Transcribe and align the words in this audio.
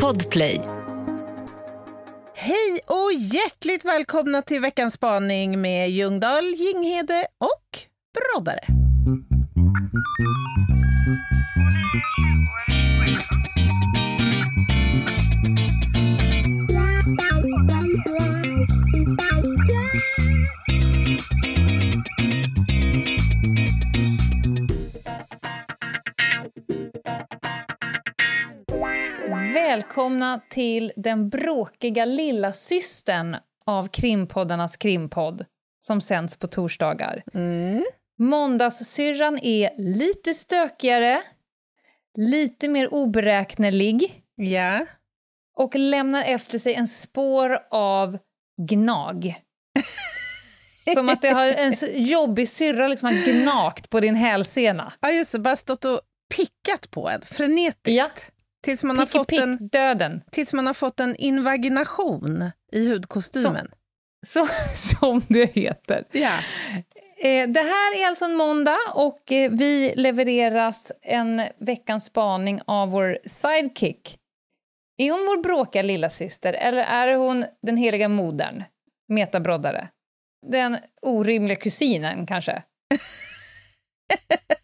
Podplay. 0.00 0.60
Hej 2.34 2.80
och 2.86 3.12
hjärtligt 3.12 3.84
välkomna 3.84 4.42
till 4.42 4.60
veckans 4.60 4.94
spaning 4.94 5.60
med 5.60 5.90
Ljungdahl, 5.90 6.44
Jinghede 6.44 7.26
och 7.38 7.78
Broddare. 8.14 8.64
Välkomna 29.72 30.40
till 30.50 30.92
den 30.96 31.28
bråkiga 31.28 32.04
lilla 32.04 32.52
systern 32.52 33.36
av 33.66 33.88
krimpoddarnas 33.88 34.76
krimpodd 34.76 35.44
som 35.86 36.00
sänds 36.00 36.36
på 36.36 36.46
torsdagar. 36.46 37.22
Mm. 37.34 37.84
Måndagssyrran 38.18 39.38
är 39.42 39.70
lite 39.78 40.34
stökigare, 40.34 41.22
lite 42.18 42.68
mer 42.68 42.94
oberäknelig 42.94 44.22
Ja. 44.34 44.86
och 45.56 45.74
lämnar 45.74 46.22
efter 46.24 46.58
sig 46.58 46.74
en 46.74 46.86
spår 46.88 47.58
av 47.70 48.18
gnag. 48.68 49.34
Som 50.94 51.08
att 51.08 51.22
det 51.22 51.30
har 51.30 51.46
en 51.46 51.74
jobbig 51.92 52.48
syrra 52.48 52.88
liksom 52.88 53.06
har 53.08 53.32
gnagt 53.32 53.90
på 53.90 54.00
din 54.00 54.14
hälsena. 54.14 54.92
ja, 55.00 55.10
just 55.10 55.32
det. 55.32 55.38
Bara 55.38 55.56
stått 55.56 55.84
och 55.84 56.00
pickat 56.36 56.90
på 56.90 57.08
en 57.08 57.22
frenetiskt. 57.22 57.86
Ja. 57.86 58.08
Tills, 58.62 58.84
man 58.84 58.98
har 58.98 59.06
fått 59.06 59.28
pick, 59.28 59.40
en, 59.40 59.68
döden. 59.68 60.22
tills 60.30 60.52
man 60.52 60.66
har 60.66 60.74
fått 60.74 61.00
en 61.00 61.16
invagination 61.16 62.50
i 62.72 62.88
hudkostymen. 62.88 63.70
Så, 64.26 64.48
som 64.74 65.22
det 65.28 65.54
heter. 65.54 66.04
Ja. 66.12 66.38
Eh, 67.22 67.48
det 67.48 67.60
här 67.60 67.96
är 68.00 68.06
alltså 68.06 68.24
en 68.24 68.34
måndag 68.34 68.78
och 68.94 69.32
eh, 69.32 69.50
vi 69.50 69.94
levereras 69.96 70.92
en 71.02 71.42
veckans 71.58 72.04
spaning 72.04 72.60
av 72.66 72.90
vår 72.90 73.18
sidekick. 73.26 74.18
Är 74.96 75.10
hon 75.10 75.26
vår 75.26 75.42
bråkiga 75.42 75.82
lilla 75.82 76.10
syster 76.10 76.52
eller 76.52 76.82
är 76.82 77.14
hon 77.14 77.44
den 77.62 77.76
heliga 77.76 78.08
modern, 78.08 78.64
metabroddare? 79.08 79.88
Den 80.46 80.78
orimliga 81.02 81.56
kusinen 81.56 82.26
kanske? 82.26 82.62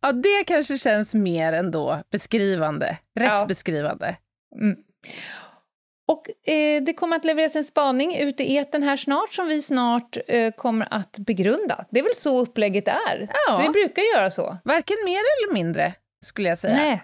ja, 0.00 0.12
det 0.12 0.44
kanske 0.46 0.78
känns 0.78 1.14
mer 1.14 1.52
ändå 1.52 2.02
beskrivande. 2.10 2.86
Rätt 3.20 3.30
Ja. 3.30 3.46
beskrivande. 3.46 4.16
Mm. 4.60 4.76
Och 6.08 6.48
eh, 6.50 6.82
det 6.82 6.94
kommer 6.94 7.16
att 7.16 7.24
levereras 7.24 7.56
en 7.56 7.64
spaning 7.64 8.16
ute 8.16 8.42
i 8.44 8.56
etern 8.58 8.82
här 8.82 8.96
snart 8.96 9.32
som 9.34 9.48
vi 9.48 9.62
snart 9.62 10.16
eh, 10.28 10.52
kommer 10.52 10.88
att 10.90 11.18
begrunda. 11.18 11.84
Det 11.90 11.98
är 11.98 12.02
väl 12.04 12.14
så 12.14 12.38
upplägget 12.40 12.88
är? 12.88 13.28
Ja. 13.48 13.58
Vi 13.58 13.68
brukar 13.68 14.02
göra 14.16 14.30
så. 14.30 14.56
Varken 14.64 14.96
mer 15.04 15.18
eller 15.20 15.52
mindre, 15.54 15.94
skulle 16.24 16.48
jag 16.48 16.58
säga. 16.58 16.76
Nej. 16.76 17.02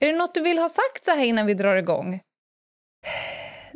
Är 0.00 0.12
det 0.12 0.18
något 0.18 0.34
du 0.34 0.40
vill 0.40 0.58
ha 0.58 0.68
sagt 0.68 1.04
så 1.04 1.10
här 1.10 1.24
innan 1.24 1.46
vi 1.46 1.54
drar 1.54 1.76
igång? 1.76 2.20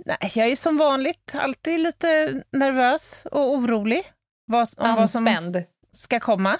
Nej, 0.06 0.32
jag 0.34 0.46
är 0.48 0.56
som 0.56 0.76
vanligt 0.76 1.30
alltid 1.34 1.80
lite 1.80 2.42
nervös 2.52 3.26
och 3.30 3.52
orolig 3.52 4.02
vad, 4.46 4.68
om 4.76 4.94
vad 4.96 5.10
som 5.10 5.26
Anspänd. 5.26 5.64
ska 5.92 6.20
komma. 6.20 6.58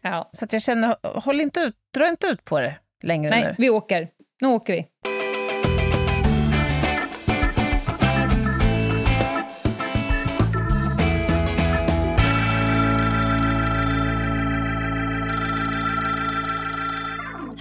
Ja. 0.00 0.30
Så 0.32 0.44
att 0.44 0.52
jag 0.52 0.62
känner, 0.62 0.96
håll 1.20 1.40
inte 1.40 1.60
ut, 1.60 1.74
dra 1.94 2.08
inte 2.08 2.26
ut 2.26 2.44
på 2.44 2.60
det 2.60 2.78
längre 3.02 3.30
Nej, 3.30 3.42
nu. 3.42 3.54
vi 3.58 3.70
åker. 3.70 4.08
Nu 4.40 4.48
åker 4.48 4.72
vi. 4.72 4.88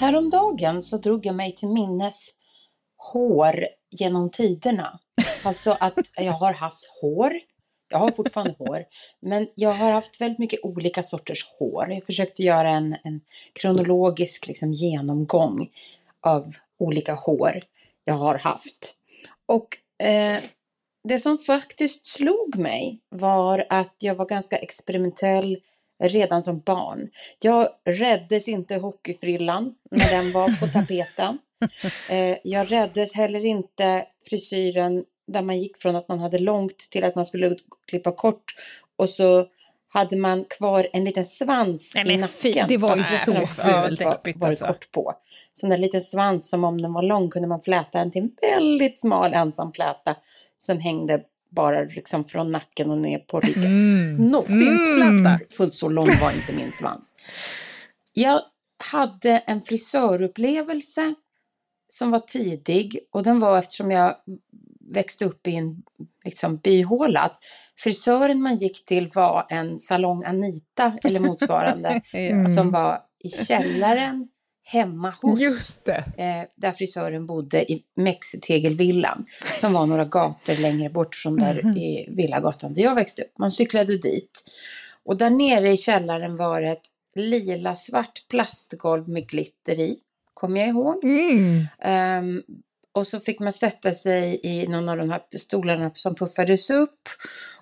Häromdagen 0.02 0.82
så 0.82 0.98
drog 0.98 1.26
jag 1.26 1.36
mig 1.36 1.56
till 1.56 1.68
minnes 1.68 2.30
hår 2.98 3.66
genom 3.90 4.30
tiderna. 4.30 5.00
Alltså 5.44 5.78
att 5.80 6.00
jag 6.16 6.34
har 6.34 6.54
haft 6.54 6.90
hår. 7.02 7.32
Jag 7.92 8.00
har 8.00 8.12
fortfarande 8.12 8.56
hår. 8.58 8.86
Men 9.20 9.48
jag 9.56 9.72
har 9.72 9.92
haft 9.92 10.22
väldigt 10.22 10.40
mycket 10.40 10.60
olika 10.64 11.04
sorters 11.04 11.46
hår. 11.60 11.92
Jag 11.92 12.06
försökte 12.06 12.44
göra 12.44 12.70
en, 12.70 12.96
en 13.04 13.22
kronologisk 13.54 14.48
liksom, 14.48 14.72
genomgång 14.72 15.70
av 16.22 16.56
olika 16.80 17.14
hår 17.14 17.60
jag 18.04 18.14
har 18.14 18.36
haft. 18.38 18.96
Och 19.46 19.78
eh, 20.06 20.40
det 21.04 21.20
som 21.20 21.38
faktiskt 21.38 22.06
slog 22.06 22.56
mig 22.56 23.00
var 23.10 23.66
att 23.70 23.96
jag 24.00 24.16
var 24.16 24.26
ganska 24.26 24.58
experimentell 24.58 25.58
redan 26.04 26.42
som 26.42 26.60
barn. 26.60 27.10
Jag 27.40 27.68
räddes 27.86 28.48
inte 28.48 28.76
hockeyfrillan 28.76 29.76
när 29.92 30.12
den 30.12 30.32
var 30.32 30.60
på 30.60 30.68
tapeten. 30.68 31.38
Eh, 32.10 32.38
jag 32.44 32.72
räddes 32.72 33.14
heller 33.14 33.46
inte 33.46 34.06
frisyren 34.30 35.06
där 35.32 35.42
man 35.42 35.60
gick 35.60 35.78
från 35.78 35.96
att 35.96 36.08
man 36.08 36.20
hade 36.20 36.40
långt 36.40 36.78
till 36.78 37.04
att 37.04 37.16
man 37.16 37.26
skulle 37.26 37.56
klippa 37.88 38.12
kort 38.12 38.44
och 38.96 39.10
så 39.10 39.46
hade 39.94 40.18
man 40.18 40.46
kvar 40.58 40.88
en 40.94 41.04
liten 41.04 41.26
svans 41.26 41.92
Nej, 41.96 42.16
i 42.16 42.18
men 42.18 42.30
fy, 42.30 42.50
nacken. 42.50 42.68
det 42.68 42.78
var 42.78 42.98
ju 42.98 43.04
så 43.04 43.34
fult. 43.34 43.58
var, 43.58 44.40
var 44.40 44.48
alltså. 44.50 44.66
kort 44.66 44.92
på. 44.92 45.14
Så 45.54 45.66
den 45.66 45.70
där 45.70 45.78
liten 45.78 46.02
svans 46.02 46.50
som 46.50 46.64
om 46.64 46.82
den 46.82 46.94
var 46.94 47.02
lång 47.02 47.30
kunde 47.30 47.48
man 47.48 47.62
fläta 47.62 48.00
den 48.00 48.12
till 48.12 48.22
en 48.22 48.32
väldigt 48.42 49.00
smal 49.00 49.34
ensam 49.34 49.74
fläta 49.74 50.16
som 50.58 50.80
hängde 50.80 51.22
bara 51.50 51.82
liksom 51.82 52.26
från 52.26 52.52
nacken 52.52 52.92
och 52.92 52.98
ner 52.98 53.20
på 53.20 53.40
ryggen. 53.40 53.66
Mm. 53.66 54.16
Nå, 54.16 54.44
Syntfläta. 54.44 55.40
Fullt 55.50 55.74
så 55.74 55.90
lång 55.90 56.08
var 56.22 56.32
inte 56.32 56.54
min 56.54 56.72
svans. 56.72 57.16
Jag 58.14 58.42
hade 58.92 59.32
en 59.38 59.62
frisörupplevelse 59.62 61.14
som 61.88 62.12
var 62.12 62.20
tidig 62.20 63.00
och 63.12 63.24
den 63.24 63.40
var 63.40 63.60
eftersom 63.60 63.92
jag 63.92 64.16
växte 64.94 65.26
upp 65.26 65.48
i 65.48 65.56
en 65.56 65.84
liksom, 66.26 66.58
byhåla. 66.58 67.20
att 67.20 67.38
Frisören 67.78 68.42
man 68.42 68.58
gick 68.58 68.86
till 68.86 69.08
var 69.08 69.46
en 69.50 69.80
salong 69.80 70.24
Anita 70.24 70.98
eller 71.04 71.20
motsvarande 71.20 72.02
Ja. 72.12 72.48
som 72.48 72.72
var 72.72 73.00
i 73.24 73.30
källaren 73.30 74.28
hemma 74.64 75.14
hos 75.22 75.40
Just 75.40 75.86
det. 75.86 76.04
eh, 76.18 76.44
där 76.56 76.72
frisören 76.72 77.26
bodde 77.26 77.72
i 77.72 77.84
Mexitegelvillan 77.96 79.26
som 79.60 79.74
var 79.74 79.86
några 79.86 80.06
gator 80.06 80.56
längre 80.56 80.90
bort 80.90 81.16
från 81.16 81.36
där 81.36 81.78
i 81.78 82.06
Villagatan 82.10 82.74
där 82.74 82.82
jag 82.84 82.96
växte 82.96 83.22
upp. 83.22 83.38
Man 83.40 83.52
cyklade 83.52 83.98
dit 83.98 84.44
och 85.06 85.18
där 85.18 85.30
nere 85.30 85.72
i 85.72 85.78
källaren 85.78 86.36
var 86.36 86.62
ett 86.62 86.82
lila 87.16 87.76
svart 87.76 88.26
plastgolv 88.30 89.10
med 89.10 89.28
glitter 89.30 89.80
i, 89.80 89.98
kommer 90.34 90.60
jag 90.60 90.70
ihåg. 90.70 91.04
Mm. 91.04 91.66
Ehm, 91.80 92.42
och 92.94 93.08
så 93.08 93.20
fick 93.20 93.40
man 93.40 93.54
sätta 93.54 93.92
sig 93.92 94.40
i 94.44 94.68
någon 94.68 94.90
av 94.90 94.98
de 94.98 95.10
här 95.10 95.22
stolarna 95.38 95.92
som 95.94 96.16
puffades 96.16 96.70
upp. 96.70 97.00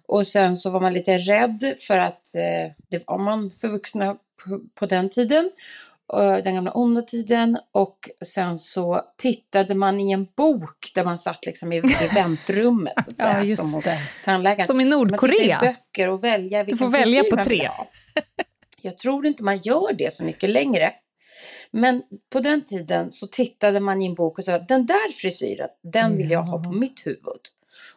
Och 0.07 0.27
sen 0.27 0.57
så 0.57 0.69
var 0.69 0.81
man 0.81 0.93
lite 0.93 1.17
rädd 1.17 1.75
för 1.87 1.97
att 1.97 2.35
eh, 2.35 2.71
det 2.89 3.07
var 3.07 3.17
man 3.17 3.49
för 3.51 3.67
vuxna 3.67 4.13
på, 4.13 4.59
på 4.79 4.85
den 4.85 5.09
tiden. 5.09 5.51
eh, 6.13 6.37
Den 6.43 6.55
gamla 6.55 6.71
onda 6.71 7.01
tiden. 7.01 7.57
Och 7.71 7.97
sen 8.25 8.57
så 8.57 9.01
tittade 9.17 9.75
man 9.75 9.99
i 9.99 10.11
en 10.11 10.27
bok 10.37 10.91
där 10.95 11.05
man 11.05 11.17
satt 11.17 11.45
liksom 11.45 11.73
i, 11.73 11.77
i 11.77 11.81
väntrummet 12.15 12.93
så 13.05 13.11
att 13.11 13.19
Ja, 13.19 13.25
säga. 13.25 13.43
just 13.43 13.61
som 13.61 13.73
hos 13.73 13.85
tandläkaren. 14.25 14.67
Som 14.67 14.81
i 14.81 14.85
Man 14.85 14.89
Nordkorea. 14.99 15.59
tittar 15.59 15.65
i 15.65 15.67
böcker 15.73 16.09
och 16.09 16.23
välja 16.23 16.63
vilken 16.63 16.77
får 16.77 16.97
välja 16.97 17.23
på 17.23 17.35
man 17.35 17.45
tre. 17.45 17.69
Jag 18.81 18.97
tror 18.97 19.25
inte 19.25 19.43
man 19.43 19.57
gör 19.57 19.93
det 19.93 20.13
så 20.13 20.23
mycket 20.23 20.49
längre. 20.49 20.93
Men 21.71 22.03
på 22.33 22.39
den 22.39 22.63
tiden 22.63 23.11
så 23.11 23.27
tittade 23.27 23.79
man 23.79 24.01
i 24.01 24.05
en 24.05 24.15
bok 24.15 24.39
och 24.39 24.45
sa 24.45 24.59
den 24.59 24.85
där 24.85 25.11
frisyren, 25.11 25.69
den 25.93 26.17
vill 26.17 26.31
jag 26.31 26.43
ha 26.43 26.63
på 26.63 26.71
mitt 26.71 27.05
huvud. 27.05 27.41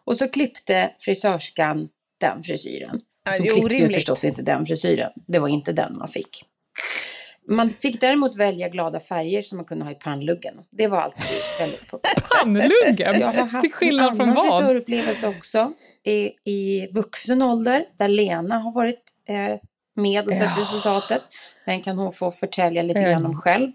Och 0.04 0.16
så 0.16 0.28
klippte 0.28 0.90
frisörskan 0.98 1.88
den 2.20 2.42
frisyren. 2.42 3.00
Ja, 3.24 3.32
Som 3.32 3.46
klippte 3.46 3.76
ju 3.76 3.88
förstås 3.88 4.24
inte 4.24 4.42
den 4.42 4.66
frisyren. 4.66 5.12
Det 5.26 5.38
var 5.38 5.48
inte 5.48 5.72
den 5.72 5.98
man 5.98 6.08
fick. 6.08 6.44
Man 7.48 7.70
fick 7.70 8.00
däremot 8.00 8.36
välja 8.36 8.68
glada 8.68 9.00
färger 9.00 9.42
som 9.42 9.56
man 9.58 9.64
kunde 9.64 9.84
ha 9.84 9.92
i 9.92 9.94
pannluggen. 9.94 10.54
Det 10.70 10.86
var 10.86 10.98
alltid 11.00 11.22
väldigt 11.58 11.90
populärt. 11.90 12.28
Pannluggen? 12.42 13.20
Jag 13.20 13.26
har 13.26 13.46
haft 13.46 13.60
Till 13.60 13.72
skillnad 13.72 14.10
en 14.10 14.16
från 14.16 14.28
annan 14.28 14.34
vad? 14.34 14.58
frisörupplevelse 14.58 15.28
också 15.28 15.72
i, 16.04 16.50
i 16.50 16.88
vuxen 16.92 17.42
ålder 17.42 17.84
där 17.98 18.08
Lena 18.08 18.58
har 18.58 18.72
varit 18.72 19.02
eh, 19.28 19.58
med 19.94 20.26
och 20.26 20.32
sett 20.34 20.50
Ja. 20.56 20.62
resultatet. 20.62 21.22
Den 21.66 21.82
kan 21.82 21.98
hon 21.98 22.12
få 22.12 22.30
förtälja 22.30 22.82
lite 22.82 22.98
Mm. 22.98 23.10
grann 23.10 23.26
om 23.26 23.36
själv. 23.36 23.70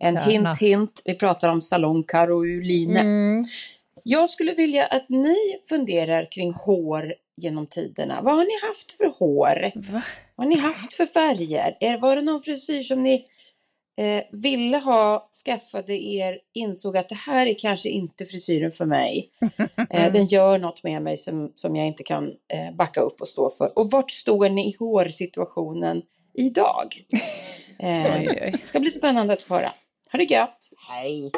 En 0.00 0.14
Gärna. 0.14 0.26
hint 0.30 0.58
hint, 0.60 1.02
vi 1.04 1.14
pratar 1.14 1.48
om 1.48 1.60
salong 1.62 2.04
Caroline. 2.04 2.96
Mm. 2.96 3.44
Jag 4.04 4.28
skulle 4.28 4.54
vilja 4.54 4.86
att 4.86 5.08
ni 5.08 5.36
funderar 5.68 6.28
kring 6.32 6.52
hår 6.52 7.14
genom 7.36 7.66
tiderna. 7.66 8.20
Vad 8.22 8.34
har 8.36 8.44
ni 8.44 8.66
haft 8.68 8.92
för 8.92 9.18
hår? 9.18 9.72
Va? 9.92 10.02
Vad 10.36 10.46
har 10.46 10.54
ni 10.54 10.60
haft 10.60 10.94
för 10.94 11.06
färger? 11.06 11.76
Är, 11.80 11.98
var 11.98 12.16
det 12.16 12.22
någon 12.22 12.40
frisyr 12.42 12.82
som 12.82 13.02
ni 13.02 13.24
eh, 13.98 14.22
ville 14.32 14.76
ha, 14.76 15.28
skaffade 15.44 15.94
er, 15.94 16.38
insåg 16.54 16.96
att 16.96 17.08
det 17.08 17.14
här 17.14 17.46
är 17.46 17.54
kanske 17.58 17.88
inte 17.88 18.24
frisyren 18.24 18.72
för 18.72 18.86
mig. 18.86 19.30
Eh, 19.90 20.12
den 20.12 20.26
gör 20.26 20.58
något 20.58 20.82
med 20.82 21.02
mig 21.02 21.16
som, 21.16 21.52
som 21.54 21.76
jag 21.76 21.86
inte 21.86 22.02
kan 22.02 22.24
eh, 22.28 22.74
backa 22.76 23.00
upp 23.00 23.20
och 23.20 23.28
stå 23.28 23.50
för. 23.50 23.78
Och 23.78 23.90
vart 23.90 24.10
står 24.10 24.48
ni 24.48 24.68
i 24.68 24.76
hårsituationen 24.78 26.02
idag? 26.34 26.86
Eh, 27.80 28.20
det 28.52 28.66
ska 28.66 28.80
bli 28.80 28.90
spännande 28.90 29.32
att 29.32 29.42
höra. 29.42 29.72
Ha 30.12 30.18
det 30.18 30.24
gött! 30.24 30.58
Hej! 30.88 31.32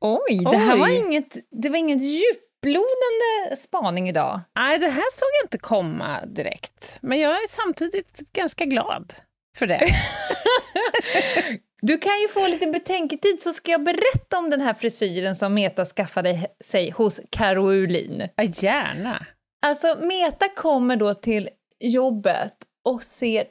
Oj, 0.00 0.44
det 0.52 0.56
här 0.56 0.78
var 0.78 0.86
Oj. 0.86 0.96
inget, 0.96 1.36
det 1.50 1.68
var 1.68 1.76
inget 1.76 2.02
djuplodande 2.02 3.56
spaning 3.56 4.08
idag. 4.08 4.40
Nej, 4.54 4.78
det 4.78 4.88
här 4.88 5.04
såg 5.12 5.28
jag 5.40 5.46
inte 5.46 5.58
komma 5.58 6.26
direkt. 6.26 6.98
Men 7.02 7.20
jag 7.20 7.32
är 7.32 7.48
samtidigt 7.48 8.32
ganska 8.32 8.64
glad 8.64 9.14
för 9.58 9.66
det. 9.66 9.80
Du 11.82 11.98
kan 11.98 12.20
ju 12.20 12.28
få 12.28 12.46
lite 12.46 12.66
betänketid 12.66 13.42
så 13.42 13.52
ska 13.52 13.70
jag 13.70 13.84
berätta 13.84 14.38
om 14.38 14.50
den 14.50 14.60
här 14.60 14.74
frisyren 14.74 15.34
som 15.34 15.54
Meta 15.54 15.84
skaffade 15.84 16.46
sig 16.64 16.90
hos 16.90 17.20
Caroline. 17.30 18.28
Ja, 18.36 18.44
gärna. 18.44 19.26
Alltså 19.66 19.98
Meta 20.00 20.48
kommer 20.48 20.96
då 20.96 21.14
till 21.14 21.48
jobbet 21.80 22.52
och 22.84 23.02
ser 23.02 23.44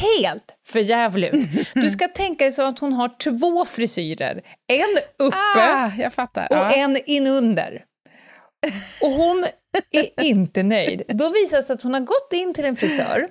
helt 0.00 0.52
förjävlig 0.66 1.34
ut. 1.34 1.68
Du 1.74 1.90
ska 1.90 2.08
tänka 2.08 2.44
dig 2.44 2.52
så 2.52 2.62
att 2.62 2.78
hon 2.78 2.92
har 2.92 3.08
två 3.18 3.64
frisyrer. 3.64 4.42
En 4.66 4.98
uppe 5.18 5.36
Ah, 5.36 5.86
och 6.50 6.56
Ja. 6.56 6.72
en 6.74 6.96
inunder. 7.06 7.84
Och 9.02 9.10
hon 9.10 9.46
är 9.90 10.24
inte 10.24 10.62
nöjd. 10.62 11.02
Då 11.08 11.28
visar 11.30 11.56
det 11.56 11.62
sig 11.62 11.74
att 11.74 11.82
hon 11.82 11.94
har 11.94 12.00
gått 12.00 12.32
in 12.32 12.54
till 12.54 12.64
en 12.64 12.76
frisör 12.76 13.28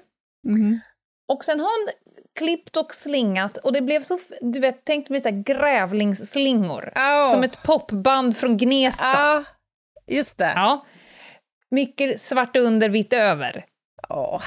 Mhm. 0.48 0.80
Och 1.28 1.46
sen 1.46 1.60
har 1.60 1.68
hon 1.68 1.94
klippt 2.36 2.78
och 2.78 2.94
slingat 2.94 3.58
och 3.58 3.74
det 3.74 3.82
blev 3.82 4.02
så, 4.02 4.20
du 4.42 4.60
vet, 4.60 4.82
tänk 4.86 5.10
dig 5.10 5.22
så 5.22 5.30
här 5.30 5.44
grävlingsslingor. 5.44 6.92
Au. 6.96 7.30
Som 7.30 7.44
ett 7.44 7.64
popband 7.64 8.38
från 8.38 8.58
Gnesta. 8.58 9.06
Ja, 9.06 9.44
just 10.08 10.38
det. 10.38 10.54
Ja. 10.56 10.86
Mycket 11.72 12.22
svart 12.22 12.56
under, 12.56 12.90
vitt 12.90 13.14
över. 13.14 13.66
Åh. 14.10 14.42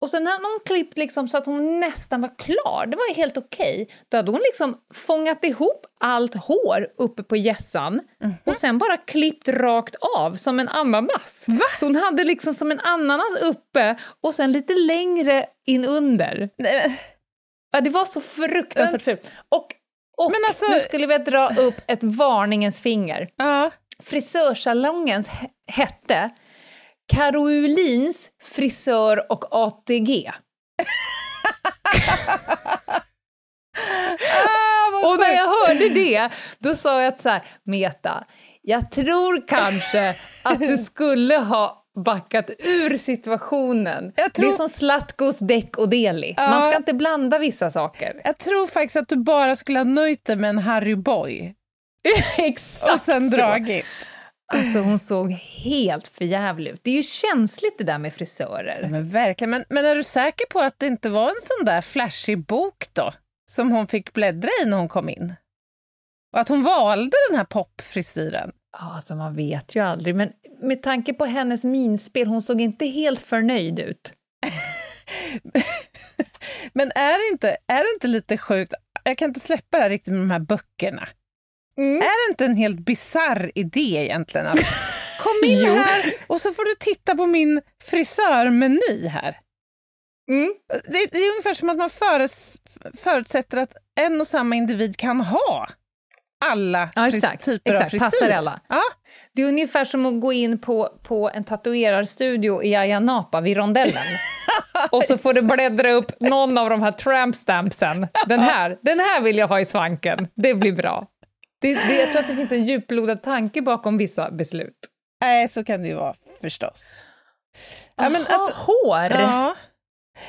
Och 0.00 0.10
sen 0.10 0.26
hade 0.26 0.44
hon 0.44 0.60
klippt 0.66 0.98
liksom 0.98 1.28
så 1.28 1.36
att 1.38 1.46
hon 1.46 1.80
nästan 1.80 2.20
var 2.20 2.38
klar, 2.38 2.86
det 2.86 2.96
var 2.96 3.06
ju 3.08 3.14
helt 3.14 3.36
okej. 3.36 3.88
Då 4.10 4.16
hade 4.16 4.30
hon 4.30 4.40
liksom 4.40 4.76
fångat 4.94 5.44
ihop 5.44 5.86
allt 6.00 6.34
hår 6.34 6.86
uppe 6.98 7.22
på 7.22 7.36
hjässan 7.36 8.00
Mhm. 8.20 8.34
och 8.46 8.56
sen 8.56 8.78
bara 8.78 8.96
klippt 8.96 9.48
rakt 9.48 9.94
av 10.16 10.34
som 10.34 10.60
en 10.60 10.68
ananas. 10.68 11.44
Va? 11.48 11.64
Så 11.80 11.86
hon 11.86 11.96
hade 11.96 12.24
liksom 12.24 12.54
som 12.54 12.70
en 12.70 12.80
ananas 12.80 13.34
uppe 13.42 13.96
och 14.20 14.34
sen 14.34 14.52
lite 14.52 14.72
längre 14.74 15.46
in 15.66 15.84
under. 15.84 16.50
Nej, 16.58 16.82
men- 16.88 16.96
Ja, 17.72 17.80
det 17.80 17.90
var 17.90 18.04
så 18.04 18.20
fruktansvärt 18.20 19.02
fult. 19.02 19.30
Och, 19.48 19.66
och 20.16 20.32
alltså- 20.48 20.66
nu 20.72 20.80
skulle 20.80 21.06
vi 21.06 21.18
dra 21.18 21.48
upp 21.58 21.74
ett 21.86 22.02
varningens 22.02 22.80
finger. 22.80 23.28
Ja. 23.36 23.70
Frisörsalongens 24.02 25.28
he- 25.28 25.48
hette 25.66 26.30
Carolins 27.10 28.30
frisör 28.42 29.32
och 29.32 29.44
ATG. 29.50 30.30
Ah, 34.44 35.06
Och 35.08 35.18
när 35.18 35.34
jag 35.34 35.48
hörde 35.48 35.88
det, 35.88 36.30
då 36.58 36.74
sa 36.74 37.02
jag 37.02 37.12
att 37.12 37.20
så 37.20 37.28
här, 37.28 37.42
Meta, 37.64 38.24
jag 38.62 38.90
tror 38.90 39.48
kanske 39.48 40.14
att 40.42 40.58
du 40.58 40.78
skulle 40.78 41.36
ha 41.36 41.76
backat 42.04 42.50
ur 42.58 42.96
situationen. 42.96 44.12
Tror- 44.12 44.30
Det 44.46 44.48
är 44.48 44.52
som 44.56 44.68
Zlatkos 44.68 45.38
däck 45.38 45.76
och 45.78 45.88
Deli. 45.88 46.34
Ja. 46.36 46.50
Man 46.50 46.68
ska 46.70 46.76
inte 46.76 46.94
blanda 46.94 47.38
vissa 47.38 47.70
saker. 47.70 48.20
Jag 48.24 48.38
tror 48.38 48.66
faktiskt 48.66 48.96
att 48.96 49.08
du 49.08 49.16
bara 49.16 49.56
skulle 49.56 49.78
ha 49.78 49.84
nöjt 49.84 50.24
dig 50.24 50.36
med 50.36 50.50
en 50.50 50.58
Harry 50.58 50.94
Boy 50.96 51.54
Exakt 52.36 52.92
och 52.94 53.00
sen 53.00 53.30
så. 53.30 53.36
Alltså 54.52 54.78
hon 54.78 54.98
såg 54.98 55.32
helt 55.32 56.08
förjävlig 56.08 56.70
ut. 56.70 56.80
Det 56.82 56.90
är 56.90 56.94
ju 56.94 57.02
känsligt 57.02 57.78
det 57.78 57.84
där 57.84 57.98
med 57.98 58.14
frisörer. 58.14 58.78
Ja, 58.82 58.88
men 58.88 59.08
verkligen. 59.08 59.50
Men, 59.50 59.64
men 59.68 59.86
är 59.86 59.96
du 59.96 60.04
säker 60.04 60.46
på 60.46 60.60
att 60.60 60.78
det 60.78 60.86
inte 60.86 61.08
var 61.08 61.28
en 61.28 61.40
sån 61.42 61.66
där 61.66 61.80
flashig 61.80 62.46
bok 62.46 62.86
då? 62.92 63.12
Som 63.50 63.70
hon 63.70 63.86
fick 63.86 64.12
bläddra 64.12 64.50
i 64.62 64.66
när 64.66 64.76
hon 64.76 64.88
kom 64.88 65.08
in? 65.08 65.34
Och 66.32 66.40
att 66.40 66.48
hon 66.48 66.62
valde 66.62 67.16
den 67.30 67.38
här 67.38 67.44
popfrisyren? 67.44 68.52
Ja, 68.72 68.96
alltså 68.96 69.14
man 69.14 69.36
vet 69.36 69.76
ju 69.76 69.80
aldrig, 69.80 70.14
men 70.14 70.32
med 70.62 70.82
tanke 70.82 71.14
på 71.14 71.24
hennes 71.24 71.64
minspel, 71.64 72.26
hon 72.26 72.42
såg 72.42 72.60
inte 72.60 72.86
helt 72.86 73.20
förnöjd 73.20 73.78
ut. 73.78 74.12
Men 76.72 76.92
är 76.94 77.28
det, 77.28 77.32
inte, 77.32 77.56
är 77.66 77.78
det 77.78 77.94
inte 77.94 78.06
lite 78.06 78.38
sjukt? 78.38 78.74
Jag 79.04 79.18
kan 79.18 79.28
inte 79.28 79.40
släppa 79.40 79.76
det 79.76 79.82
här 79.82 79.90
riktigt 79.90 80.12
med 80.12 80.22
de 80.22 80.30
här 80.30 80.38
böckerna. 80.38 81.08
Mm. 81.78 81.96
Är 81.96 82.26
det 82.28 82.30
inte 82.32 82.44
en 82.44 82.56
helt 82.56 82.80
bizarr 82.80 83.52
idé 83.54 83.96
egentligen? 84.04 84.46
Att, 84.46 84.58
kom 85.20 85.48
in 85.50 85.66
här 85.66 86.12
och 86.26 86.40
så 86.40 86.52
får 86.52 86.64
du 86.64 86.74
titta 86.74 87.14
på 87.14 87.26
min 87.26 87.60
frisörmeny 87.84 89.06
här. 89.08 89.36
Mm. 90.30 90.54
Det, 90.84 91.06
det 91.12 91.18
är 91.18 91.30
ungefär 91.30 91.54
som 91.54 91.70
att 91.70 91.76
man 91.76 91.90
föres, 91.90 92.56
förutsätter 92.98 93.58
att 93.58 93.72
en 94.00 94.20
och 94.20 94.26
samma 94.26 94.56
individ 94.56 94.96
kan 94.96 95.20
ha 95.20 95.66
alla 96.44 96.90
Ja, 96.94 97.08
exakt. 97.08 97.44
typer 97.44 97.72
exakt. 97.72 97.94
av 97.94 97.98
Passar 97.98 98.10
frisyr. 98.18 98.34
alla. 98.34 98.60
Ja, 98.68 98.82
Det 99.34 99.42
är 99.42 99.48
ungefär 99.48 99.84
som 99.84 100.06
att 100.06 100.20
gå 100.20 100.32
in 100.32 100.60
på, 100.60 100.88
på 101.02 101.30
en 101.34 101.44
tatuerarstudio 101.44 102.62
i 102.62 102.76
Ayia 102.76 103.00
Napa 103.00 103.40
vid 103.40 103.56
rondellen. 103.56 104.02
Och 104.90 105.04
så 105.04 105.18
får 105.18 105.32
du 105.34 105.42
bläddra 105.42 105.92
upp 105.92 106.20
någon 106.20 106.58
av 106.58 106.70
de 106.70 106.82
här 106.82 106.92
tramp 106.92 107.36
stampsen. 107.36 108.06
Den 108.26 108.40
här, 108.40 108.78
den 108.82 109.00
här 109.00 109.20
vill 109.20 109.38
jag 109.38 109.48
ha 109.48 109.60
i 109.60 109.64
svanken. 109.64 110.28
Det 110.34 110.54
blir 110.54 110.72
bra. 110.72 111.06
Det, 111.60 111.74
det, 111.74 112.00
jag 112.00 112.10
tror 112.10 112.20
att 112.20 112.28
det 112.28 112.36
finns 112.36 112.52
en 112.52 112.64
djuplodad 112.64 113.22
tanke 113.22 113.62
bakom 113.62 113.98
vissa 113.98 114.30
beslut. 114.30 114.76
nej, 115.20 115.48
så 115.48 115.64
kan 115.64 115.82
det 115.82 115.88
ju 115.88 115.94
vara 115.94 116.14
förstås. 116.40 117.02
Ja, 117.96 118.08
men 118.08 118.22
Aha, 118.22 118.34
alltså, 118.34 118.72
hår! 118.72 119.10
ja. 119.10 119.54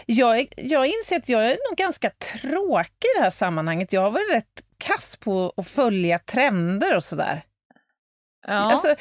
jag, 0.05 0.53
jag 0.57 0.87
inser 0.87 1.17
att 1.17 1.29
jag 1.29 1.45
är 1.45 1.57
nog 1.69 1.77
ganska 1.77 2.09
tråkig 2.09 3.07
i 3.15 3.17
det 3.17 3.23
här 3.23 3.29
sammanhanget. 3.29 3.93
Jag 3.93 4.01
har 4.01 4.11
varit 4.11 4.33
rätt 4.33 4.63
kass 4.77 5.15
på 5.15 5.53
att 5.57 5.67
följa 5.67 6.19
trender 6.19 6.95
och 6.95 7.03
sådär. 7.03 7.41
Ja. 8.47 8.53
Alltså, 8.53 8.95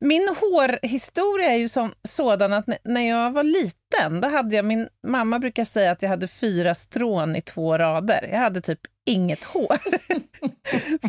min 0.00 0.28
hårhistoria 0.40 1.52
är 1.52 1.56
ju 1.56 1.68
som, 1.68 1.94
sådan 2.02 2.52
att 2.52 2.66
när 2.84 3.08
jag 3.08 3.30
var 3.30 3.42
liten, 3.42 4.20
då 4.20 4.28
hade 4.28 4.56
jag, 4.56 4.64
min 4.64 4.88
mamma 5.06 5.38
brukar 5.38 5.64
säga 5.64 5.90
att 5.90 6.02
jag 6.02 6.08
hade 6.08 6.28
fyra 6.28 6.74
strån 6.74 7.36
i 7.36 7.42
två 7.42 7.78
rader. 7.78 8.28
Jag 8.32 8.38
hade 8.38 8.60
typ 8.60 8.80
inget 9.06 9.44
hår. 9.44 9.76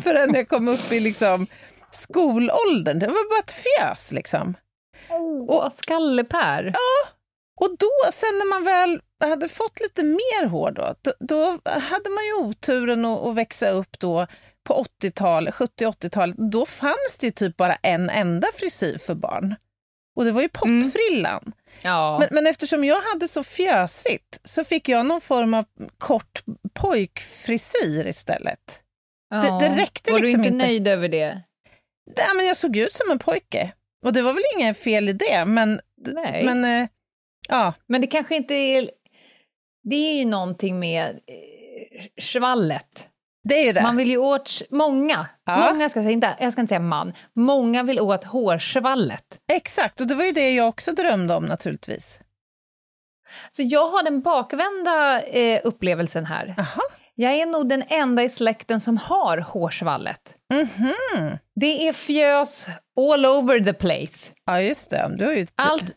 Förrän 0.00 0.34
jag 0.34 0.48
kom 0.48 0.68
upp 0.68 0.92
i 0.92 1.00
liksom 1.00 1.46
skolåldern. 1.92 2.98
Det 2.98 3.06
var 3.06 3.30
bara 3.30 3.40
ett 3.40 3.50
fjös 3.50 4.12
liksom. 4.12 4.54
Åh, 5.48 5.70
skallepär! 5.76 6.74
Och 7.60 7.76
då, 7.78 8.12
sen 8.12 8.38
när 8.38 8.48
man 8.48 8.64
väl 8.64 9.00
hade 9.20 9.48
fått 9.48 9.80
lite 9.80 10.02
mer 10.02 10.46
hår 10.46 10.70
då, 10.70 10.94
då, 11.02 11.12
då 11.20 11.70
hade 11.70 12.10
man 12.10 12.24
ju 12.24 12.32
oturen 12.32 13.04
att, 13.04 13.26
att 13.26 13.34
växa 13.34 13.70
upp 13.70 13.98
då 13.98 14.26
på 14.68 14.84
80-talet, 15.02 15.54
70-80-talet. 15.54 16.36
Då 16.36 16.66
fanns 16.66 17.18
det 17.20 17.26
ju 17.26 17.30
typ 17.30 17.56
bara 17.56 17.74
en 17.74 18.10
enda 18.10 18.48
frisyr 18.54 18.98
för 18.98 19.14
barn. 19.14 19.54
Och 20.16 20.24
det 20.24 20.32
var 20.32 20.42
ju 20.42 20.48
pottfrillan. 20.48 21.52
Ja. 21.82 22.18
Men, 22.20 22.28
men 22.32 22.46
eftersom 22.46 22.84
jag 22.84 23.00
hade 23.00 23.28
så 23.28 23.44
fjösigt 23.44 24.40
så 24.44 24.64
fick 24.64 24.88
jag 24.88 25.06
någon 25.06 25.20
form 25.20 25.54
av 25.54 25.64
kort 25.98 26.42
pojkfrisyr 26.72 28.06
istället. 28.06 28.80
ja. 29.30 29.58
det 29.62 29.82
räckte 29.82 30.12
Var 30.12 30.18
liksom 30.18 30.42
du 30.42 30.48
inte 30.48 30.54
inte. 30.54 30.66
nöjd 30.66 30.88
över 30.88 31.08
det? 31.08 31.42
Ja, 32.16 32.34
men 32.34 32.46
jag 32.46 32.56
såg 32.56 32.76
ut 32.76 32.92
som 32.92 33.10
en 33.10 33.18
pojke. 33.18 33.72
Och 34.04 34.12
det 34.12 34.22
var 34.22 34.32
väl 34.32 34.42
inget 34.56 34.78
fel 34.78 35.08
i 35.08 35.12
det, 35.12 35.44
men, 35.44 35.80
Nej. 36.06 36.44
Men, 36.44 36.60
men 36.60 36.82
eh, 36.82 36.88
ja. 37.48 37.74
det 37.86 38.06
kanske 38.06 38.36
inte 38.36 38.54
är... 38.54 38.90
Det 39.82 39.96
är 39.96 40.14
ju 40.14 40.24
någonting 40.24 40.78
med 40.78 41.08
eh, 41.08 42.06
svallet. 42.20 43.07
Det 43.44 43.54
är 43.54 43.64
ju 43.64 43.72
det. 43.72 43.82
Man 43.82 43.96
vill 43.96 44.08
ju 44.10 44.18
åt... 44.18 44.62
Många, 44.70 45.26
Ja. 45.44 45.70
många 45.72 45.88
ska 45.88 46.00
säga, 46.00 46.10
inte, 46.12 46.36
jag 46.40 46.52
ska 46.52 46.60
inte 46.60 46.68
säga 46.70 46.80
man, 46.80 47.12
många 47.34 47.82
vill 47.82 48.00
åt 48.00 48.24
hårsvallet. 48.24 49.24
Exakt, 49.52 50.00
och 50.00 50.06
det 50.06 50.14
var 50.14 50.24
ju 50.24 50.32
det 50.32 50.50
jag 50.50 50.68
också 50.68 50.92
drömde 50.92 51.34
om 51.34 51.44
naturligtvis. 51.44 52.20
Så 53.56 53.62
jag 53.62 53.90
har 53.90 54.02
den 54.02 54.20
bakvända 54.22 55.22
eh, 55.22 55.60
upplevelsen 55.64 56.26
här. 56.26 56.54
Jaha. 56.56 56.82
Jag 57.14 57.32
är 57.32 57.46
nog 57.46 57.68
den 57.68 57.82
enda 57.88 58.22
i 58.22 58.28
släkten 58.28 58.80
som 58.80 58.96
har 58.96 59.38
hårsvallet. 59.38 60.34
Mhm. 60.54 61.38
Det 61.54 61.88
är 61.88 61.92
fjös 61.92 62.66
all 63.00 63.26
over 63.26 63.60
the 63.60 63.72
place. 63.72 64.32
Ja, 64.46 64.60
just 64.60 64.90
det. 64.90 65.10
Du 65.18 65.24
har 65.26 65.32
ju... 65.32 65.46
Allt 65.54 65.92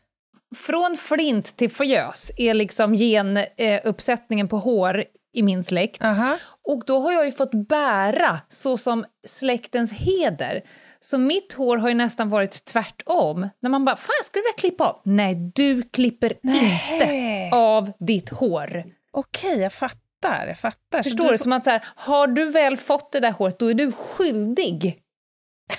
från 0.56 0.98
flint 0.98 1.58
till 1.58 1.72
fjös 1.72 2.32
är 2.38 2.54
liksom 2.54 2.94
genuppsättningen 2.94 4.46
eh, 4.46 4.50
på 4.50 4.58
hår 4.58 5.04
i 5.34 5.44
min 5.44 5.64
släkt. 5.64 6.04
Aha. 6.04 6.38
Och 6.72 6.84
då 6.86 7.00
har 7.00 7.12
jag 7.12 7.26
ju 7.26 7.32
fått 7.32 7.54
bära 7.54 8.40
så 8.50 8.78
som 8.78 9.06
släktens 9.28 9.94
heder. 9.94 10.62
Så 11.00 11.18
mitt 11.18 11.54
hår 11.54 11.78
har 11.78 11.90
ju 11.90 11.96
nästan 11.96 12.30
varit 12.30 12.66
tvärtom. 12.66 13.50
När 13.60 13.70
man 13.70 13.86
bara, 13.86 13.96
fan 13.96 14.24
skulle 14.24 14.42
du 14.42 14.48
vilja 14.48 14.58
klippa 14.58 14.84
av? 14.84 15.02
Nej, 15.04 15.36
du 15.56 15.82
klipper 15.82 16.34
inte 16.44 17.06
Nej. 17.06 17.52
av 17.54 17.92
ditt 18.00 18.30
hår. 18.30 18.84
Okej, 19.12 19.60
jag 19.60 19.74
fattar. 19.74 20.02
fattar. 20.22 20.48
Jag 20.48 20.58
fattar. 20.58 21.04
Förstår 21.04 21.32
du? 21.32 21.38
Som 21.38 21.54
att 21.54 21.64
så 21.64 21.70
här, 21.70 21.86
har 21.96 22.28
du 22.28 22.46
väl 22.46 22.78
fått 22.78 23.12
det 23.12 23.20
där 23.20 23.32
håret, 23.32 23.60
då 23.60 23.70
är 23.70 23.74
du 23.74 23.92
skyldig 23.92 25.02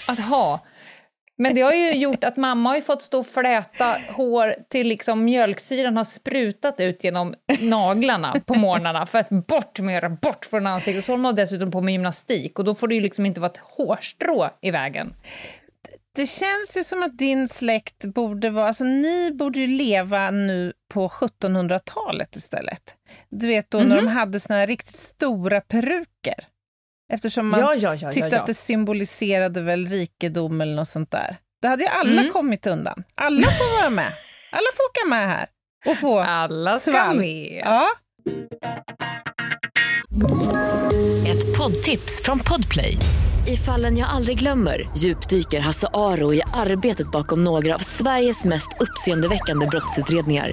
att 0.08 0.18
ha. 0.18 0.60
Men 1.38 1.54
det 1.54 1.60
har 1.60 1.72
ju 1.72 1.92
gjort 1.94 2.24
att 2.24 2.36
mamma 2.36 2.70
har 2.70 2.80
fått 2.80 3.02
stå 3.02 3.18
och 3.18 3.26
fläta 3.26 3.96
hår 4.08 4.54
till 4.68 4.88
liksom 4.88 5.24
mjölksyran 5.24 5.96
har 5.96 6.04
sprutat 6.04 6.80
ut 6.80 7.04
genom 7.04 7.34
naglarna 7.60 8.34
på 8.46 8.54
morgnarna 8.54 9.06
för 9.06 9.18
att 9.18 9.30
bort 9.30 9.80
med 9.80 10.18
bort 10.22 10.44
från 10.44 10.66
ansiktet. 10.66 11.04
Så 11.04 11.12
håller 11.12 11.22
man 11.22 11.34
dessutom 11.34 11.70
på 11.70 11.80
med 11.80 11.92
gymnastik 11.92 12.58
och 12.58 12.64
då 12.64 12.74
får 12.74 12.88
det 12.88 12.94
ju 12.94 13.00
liksom 13.00 13.26
inte 13.26 13.40
vara 13.40 13.50
ett 13.50 13.60
hårstrå 13.62 14.48
i 14.60 14.70
vägen. 14.70 15.14
Det 16.14 16.26
känns 16.26 16.76
ju 16.76 16.84
som 16.84 17.02
att 17.02 17.18
din 17.18 17.48
släkt 17.48 18.04
borde 18.04 18.50
vara, 18.50 18.68
alltså 18.68 18.84
ni 18.84 19.32
borde 19.32 19.58
ju 19.60 19.66
leva 19.66 20.30
nu 20.30 20.72
på 20.92 21.08
1700-talet 21.08 22.36
istället. 22.36 22.94
Du 23.28 23.46
vet 23.46 23.70
då 23.70 23.78
mm 23.78 23.86
-hmm. 23.86 23.94
när 23.94 23.96
de 23.96 24.04
mhm. 24.04 24.16
hade 24.16 24.40
såna 24.40 24.58
här 24.58 24.66
riktigt 24.66 24.96
stora 24.96 25.60
peruker. 25.60 26.44
Eftersom 27.12 27.48
man 27.48 27.60
ja, 27.60 27.74
ja, 27.74 27.94
ja, 27.94 28.12
tyckte 28.12 28.40
att 28.40 28.46
det 28.46 28.54
symboliserade 28.54 29.60
väl 29.60 29.88
rikedom 29.88 30.60
eller 30.60 30.74
något 30.74 30.88
sånt 30.88 31.10
där. 31.10 31.36
Det 31.62 31.68
hade 31.68 31.82
ju 31.82 31.88
alla 31.88 32.20
mm. 32.20 32.32
kommit 32.32 32.66
undan. 32.66 33.04
Alla 33.14 33.50
får 33.50 33.80
vara 33.80 33.90
med. 33.90 34.12
Alla 34.50 34.66
får 34.76 34.84
åka 34.90 35.08
med 35.08 35.28
här. 35.28 35.46
Och 35.86 35.96
få 35.96 36.20
Alla 36.20 36.78
ska 36.78 36.90
svall. 36.90 37.18
med. 37.18 37.62
Ja. 37.64 37.86
Ett 41.26 41.58
poddtips 41.58 42.22
från 42.24 42.38
Podplay. 42.38 42.96
I 43.46 43.56
fallen 43.56 43.98
jag 43.98 44.08
aldrig 44.08 44.38
glömmer 44.38 44.88
djupdyker 44.96 45.60
Hasse 45.60 45.88
Aro 45.94 46.34
i 46.34 46.42
arbetet 46.54 47.10
bakom 47.10 47.44
några 47.44 47.74
av 47.74 47.78
Sveriges 47.78 48.44
mest 48.44 48.68
uppseendeväckande 48.80 49.66
brottsutredningar 49.66 50.52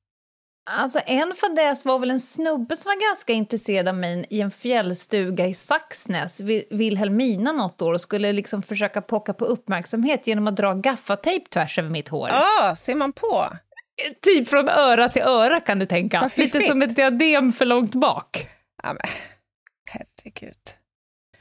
Alltså 0.69 0.99
en 1.05 1.33
fadäs 1.35 1.85
var 1.85 1.99
väl 1.99 2.11
en 2.11 2.19
snubbe 2.19 2.75
som 2.75 2.89
var 2.89 3.09
ganska 3.09 3.33
intresserad 3.33 3.87
av 3.87 3.95
mig 3.95 4.25
i 4.29 4.41
en 4.41 4.51
fjällstuga 4.51 5.47
i 5.47 5.53
Saxnäs, 5.53 6.41
Vilhelmina 6.69 7.51
något 7.51 7.81
år, 7.81 7.93
och 7.93 8.01
skulle 8.01 8.33
liksom 8.33 8.63
försöka 8.63 9.01
pocka 9.01 9.33
på 9.33 9.45
uppmärksamhet 9.45 10.27
genom 10.27 10.47
att 10.47 10.55
dra 10.55 10.73
gaffatejp 10.73 11.49
tvärs 11.49 11.79
över 11.79 11.89
mitt 11.89 12.07
hår. 12.07 12.29
Ja, 12.29 12.45
ah, 12.61 12.75
ser 12.75 12.95
man 12.95 13.13
på? 13.13 13.49
Typ 14.21 14.47
från 14.47 14.69
öra 14.69 15.09
till 15.09 15.21
öra 15.21 15.59
kan 15.59 15.79
du 15.79 15.85
tänka. 15.85 16.29
Lite 16.37 16.61
som 16.61 16.81
ett 16.81 16.95
diadem 16.95 17.53
för 17.53 17.65
långt 17.65 17.95
bak. 17.95 18.47
Ja, 18.83 18.93
men 18.93 19.07
herregud. 19.89 20.55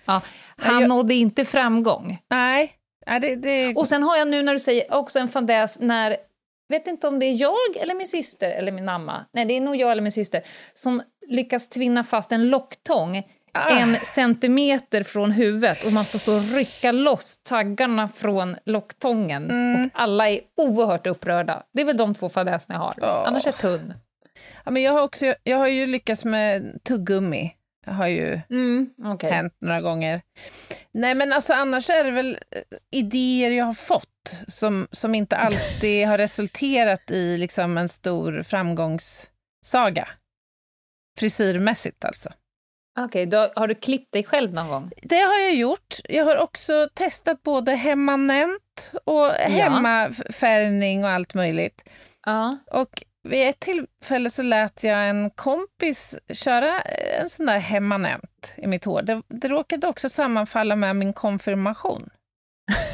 Ja, 0.04 0.22
han 0.56 0.80
jag... 0.80 0.88
nådde 0.88 1.14
inte 1.14 1.44
framgång. 1.44 2.18
Nej. 2.30 2.72
Ja, 3.06 3.18
det, 3.18 3.36
det... 3.36 3.74
Och 3.74 3.88
sen 3.88 4.02
har 4.02 4.16
jag 4.16 4.28
nu 4.28 4.42
när 4.42 4.52
du 4.52 4.58
säger 4.58 4.94
också 4.94 5.18
en 5.18 5.28
fadäs 5.28 5.76
när 5.80 6.16
vet 6.70 6.86
inte 6.86 7.08
om 7.08 7.18
det 7.18 7.26
är 7.26 7.40
jag 7.40 7.76
eller 7.76 7.94
min 7.94 8.06
syster 8.06 8.50
eller 8.50 8.72
min 8.72 8.84
mamma, 8.84 9.26
nej 9.32 9.44
det 9.44 9.56
är 9.56 9.60
nog 9.60 9.76
jag 9.76 9.92
eller 9.92 10.02
min 10.02 10.12
syster, 10.12 10.42
som 10.74 11.02
lyckas 11.26 11.68
tvinna 11.68 12.04
fast 12.04 12.32
en 12.32 12.50
locktång 12.50 13.22
ah. 13.52 13.80
en 13.80 13.96
centimeter 14.04 15.02
från 15.02 15.30
huvudet 15.30 15.86
och 15.86 15.92
man 15.92 16.04
får 16.04 16.18
stå 16.18 16.34
och 16.36 16.54
rycka 16.54 16.92
loss 16.92 17.38
taggarna 17.42 18.08
från 18.08 18.56
locktången. 18.64 19.50
Mm. 19.50 19.84
Och 19.84 19.90
alla 19.94 20.28
är 20.28 20.40
oerhört 20.56 21.06
upprörda. 21.06 21.62
Det 21.72 21.80
är 21.80 21.84
väl 21.84 21.96
de 21.96 22.14
två 22.14 22.28
fadäserna 22.28 22.74
jag 22.74 22.80
har, 22.80 22.94
oh. 23.22 23.28
annars 23.28 23.46
är 23.46 23.48
jag 23.48 23.58
tunn. 23.58 23.94
Ja, 24.64 24.70
men 24.70 24.82
jag, 24.82 24.92
har 24.92 25.02
också, 25.02 25.34
jag 25.42 25.56
har 25.56 25.68
ju 25.68 25.86
lyckats 25.86 26.24
med 26.24 26.84
tuggummi. 26.84 27.54
Har 27.86 28.06
ju 28.06 28.40
mm, 28.50 28.90
okay. 29.14 29.30
hänt 29.30 29.56
några 29.60 29.80
gånger. 29.80 30.22
Nej, 30.92 31.14
men 31.14 31.32
alltså 31.32 31.52
annars 31.52 31.90
är 31.90 32.04
det 32.04 32.10
väl 32.10 32.38
eh, 32.50 32.62
idéer 32.90 33.50
jag 33.50 33.64
har 33.64 33.74
fått 33.74 34.34
som, 34.48 34.88
som 34.90 35.14
inte 35.14 35.36
alltid 35.36 36.06
har 36.06 36.18
resulterat 36.18 37.10
i 37.10 37.36
liksom 37.36 37.78
en 37.78 37.88
stor 37.88 38.42
framgångssaga. 38.42 40.08
Frisyrmässigt 41.18 42.04
alltså. 42.04 42.30
Okej, 42.98 43.26
okay, 43.26 43.48
har 43.56 43.68
du 43.68 43.74
klippt 43.74 44.12
dig 44.12 44.24
själv 44.24 44.54
någon 44.54 44.68
gång? 44.68 44.90
Det 45.02 45.20
har 45.20 45.38
jag 45.38 45.54
gjort. 45.54 45.94
Jag 46.08 46.24
har 46.24 46.36
också 46.36 46.88
testat 46.94 47.42
både 47.42 47.72
hemmanent 47.72 48.92
och 49.04 49.26
hemmafärgning 49.26 51.04
och 51.04 51.10
allt 51.10 51.34
möjligt. 51.34 51.88
Ja. 52.26 52.58
Och 52.70 53.04
vid 53.22 53.48
ett 53.48 53.60
tillfälle 53.60 54.30
så 54.30 54.42
lät 54.42 54.84
jag 54.84 55.08
en 55.08 55.30
kompis 55.30 56.18
köra 56.32 56.80
en 57.20 57.30
sån 57.30 57.46
där 57.46 57.58
hemmanent 57.58 58.54
i 58.56 58.66
mitt 58.66 58.84
hår. 58.84 59.02
Det, 59.02 59.22
det 59.28 59.48
råkade 59.48 59.86
också 59.86 60.08
sammanfalla 60.08 60.76
med 60.76 60.96
min 60.96 61.12
konfirmation. 61.12 62.10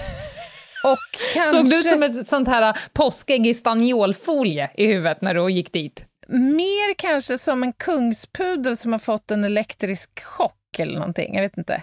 Kanske... 1.34 1.52
Såg 1.52 1.70
du 1.70 1.78
ut 1.78 1.88
som 1.88 2.02
ett 2.02 2.28
sånt 2.28 2.48
här 2.48 2.78
påskägg 2.92 3.46
i 3.46 3.54
stanniolfolie 3.54 4.70
i 4.74 4.86
huvudet 4.86 5.20
när 5.20 5.34
du 5.34 5.50
gick 5.50 5.72
dit? 5.72 6.04
Mer 6.28 6.94
kanske 6.94 7.38
som 7.38 7.62
en 7.62 7.72
kungspudel 7.72 8.76
som 8.76 8.92
har 8.92 8.98
fått 8.98 9.30
en 9.30 9.44
elektrisk 9.44 10.24
chock 10.24 10.78
eller 10.78 10.98
någonting. 10.98 11.34
Jag 11.34 11.42
vet 11.42 11.58
inte. 11.58 11.82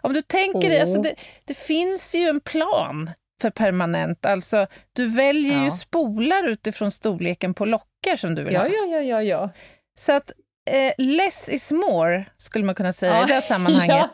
Om 0.00 0.12
du 0.12 0.22
tänker 0.22 0.58
oh. 0.58 0.70
dig, 0.70 0.80
alltså 0.80 1.02
det, 1.02 1.14
det 1.44 1.54
finns 1.54 2.14
ju 2.14 2.28
en 2.28 2.40
plan 2.40 3.10
för 3.40 3.50
permanent. 3.50 4.26
Alltså, 4.26 4.66
du 4.92 5.06
väljer 5.06 5.56
ja. 5.56 5.64
ju 5.64 5.70
spolar 5.70 6.48
utifrån 6.48 6.90
storleken 6.90 7.54
på 7.54 7.64
lockar 7.64 8.16
som 8.16 8.34
du 8.34 8.44
vill 8.44 8.54
ja, 8.54 8.60
ha. 8.60 8.68
Ja, 8.68 8.86
ja, 8.86 9.00
ja, 9.00 9.22
ja. 9.22 9.50
Så 9.98 10.12
att 10.12 10.32
eh, 10.70 10.92
less 10.98 11.48
is 11.48 11.72
more, 11.72 12.24
skulle 12.36 12.64
man 12.64 12.74
kunna 12.74 12.92
säga 12.92 13.14
ja. 13.14 13.24
i 13.24 13.26
det 13.26 13.34
här 13.34 13.40
sammanhanget. 13.54 14.10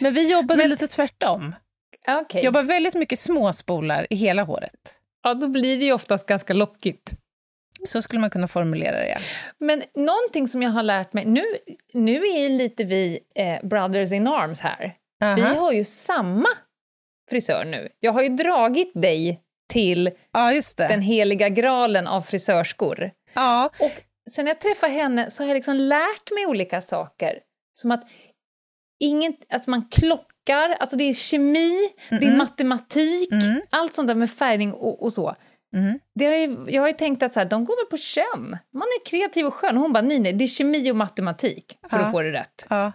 Men 0.00 0.14
vi 0.14 0.32
jobbade 0.32 0.62
Men... 0.62 0.70
lite 0.70 0.86
tvärtom. 0.86 1.54
Okay. 2.22 2.42
Jobbar 2.42 2.62
väldigt 2.62 2.94
mycket 2.94 3.18
småspolar 3.18 4.06
i 4.10 4.14
hela 4.14 4.42
håret. 4.42 4.94
Ja, 5.22 5.34
då 5.34 5.48
blir 5.48 5.78
det 5.78 5.84
ju 5.84 5.92
oftast 5.92 6.26
ganska 6.26 6.52
lockigt. 6.52 7.10
Så 7.88 8.02
skulle 8.02 8.20
man 8.20 8.30
kunna 8.30 8.48
formulera 8.48 8.98
det. 8.98 9.08
Ja. 9.08 9.18
Men 9.58 9.82
någonting 9.94 10.48
som 10.48 10.62
jag 10.62 10.70
har 10.70 10.82
lärt 10.82 11.12
mig, 11.12 11.24
nu, 11.24 11.44
nu 11.92 12.26
är 12.26 12.48
lite 12.48 12.84
vi 12.84 13.20
eh, 13.34 13.66
brothers 13.68 14.12
in 14.12 14.26
arms 14.26 14.60
här. 14.60 14.84
Uh 14.84 14.92
-huh. 15.18 15.34
Vi 15.34 15.42
har 15.42 15.72
ju 15.72 15.84
samma 15.84 16.48
frisör 17.30 17.64
nu. 17.64 17.88
Jag 18.00 18.12
har 18.12 18.22
ju 18.22 18.28
dragit 18.28 18.92
dig 18.94 19.40
till 19.68 20.10
ja, 20.32 20.60
den 20.76 21.02
heliga 21.02 21.48
graalen 21.48 22.06
av 22.06 22.22
frisörskor. 22.22 23.10
Ja. 23.34 23.70
Och 23.80 23.92
sen 24.30 24.46
jag 24.46 24.60
träffade 24.60 24.92
henne 24.92 25.30
så 25.30 25.42
har 25.42 25.48
jag 25.48 25.54
liksom 25.54 25.76
lärt 25.76 26.30
mig 26.34 26.46
olika 26.46 26.80
saker. 26.80 27.38
Som 27.72 27.90
att, 27.90 28.08
inget, 29.00 29.36
att 29.48 29.66
man 29.66 29.88
klockar, 29.90 30.76
alltså 30.80 30.96
det 30.96 31.04
är 31.04 31.14
kemi, 31.14 31.70
mm 31.70 31.90
-mm. 32.08 32.18
det 32.20 32.26
är 32.26 32.36
matematik, 32.36 33.32
mm. 33.32 33.60
allt 33.70 33.94
sånt 33.94 34.08
där 34.08 34.14
med 34.14 34.30
färgning 34.30 34.72
och, 34.72 35.02
och 35.02 35.12
så. 35.12 35.36
Mm. 35.76 35.98
Det 36.14 36.26
har 36.26 36.34
ju, 36.34 36.66
jag 36.68 36.82
har 36.82 36.88
ju 36.88 36.94
tänkt 36.94 37.22
att 37.22 37.32
så 37.32 37.40
här, 37.40 37.46
de 37.46 37.64
går 37.64 37.76
väl 37.76 37.90
på 37.90 37.96
kön. 37.96 38.58
Man 38.72 38.82
är 38.82 39.06
kreativ 39.06 39.46
och 39.46 39.54
skön. 39.54 39.76
Hon 39.76 39.92
bara, 39.92 40.02
nej, 40.02 40.18
nej, 40.18 40.32
det 40.32 40.44
är 40.44 40.48
kemi 40.48 40.90
och 40.90 40.96
matematik 40.96 41.78
för 41.90 41.98
ja. 41.98 42.04
att 42.04 42.12
få 42.12 42.22
det 42.22 42.32
rätt. 42.32 42.66
Ja. 42.70 42.92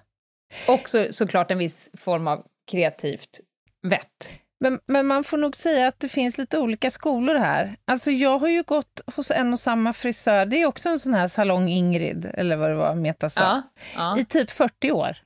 Och 0.67 0.89
så, 0.89 1.13
såklart 1.13 1.51
en 1.51 1.57
viss 1.57 1.89
form 1.97 2.27
av 2.27 2.45
kreativt 2.71 3.39
vett. 3.89 4.29
Men, 4.59 4.79
men 4.87 5.07
man 5.07 5.23
får 5.23 5.37
nog 5.37 5.55
säga 5.55 5.87
att 5.87 5.99
det 5.99 6.09
finns 6.09 6.37
lite 6.37 6.57
olika 6.57 6.91
skolor 6.91 7.35
här. 7.35 7.77
Alltså 7.85 8.11
jag 8.11 8.39
har 8.39 8.47
ju 8.47 8.63
gått 8.63 9.01
hos 9.15 9.31
en 9.31 9.53
och 9.53 9.59
samma 9.59 9.93
frisör, 9.93 10.45
det 10.45 10.61
är 10.61 10.65
också 10.65 10.89
en 10.89 10.99
sån 10.99 11.13
här 11.13 11.27
salong 11.27 11.69
Ingrid, 11.69 12.31
eller 12.33 12.55
vad 12.55 12.69
det 12.69 12.75
var 12.75 12.95
Meta 12.95 13.29
sa, 13.29 13.41
ja, 13.41 13.61
ja. 13.95 14.17
i 14.19 14.25
typ 14.25 14.51
40 14.51 14.91
år. 14.91 15.17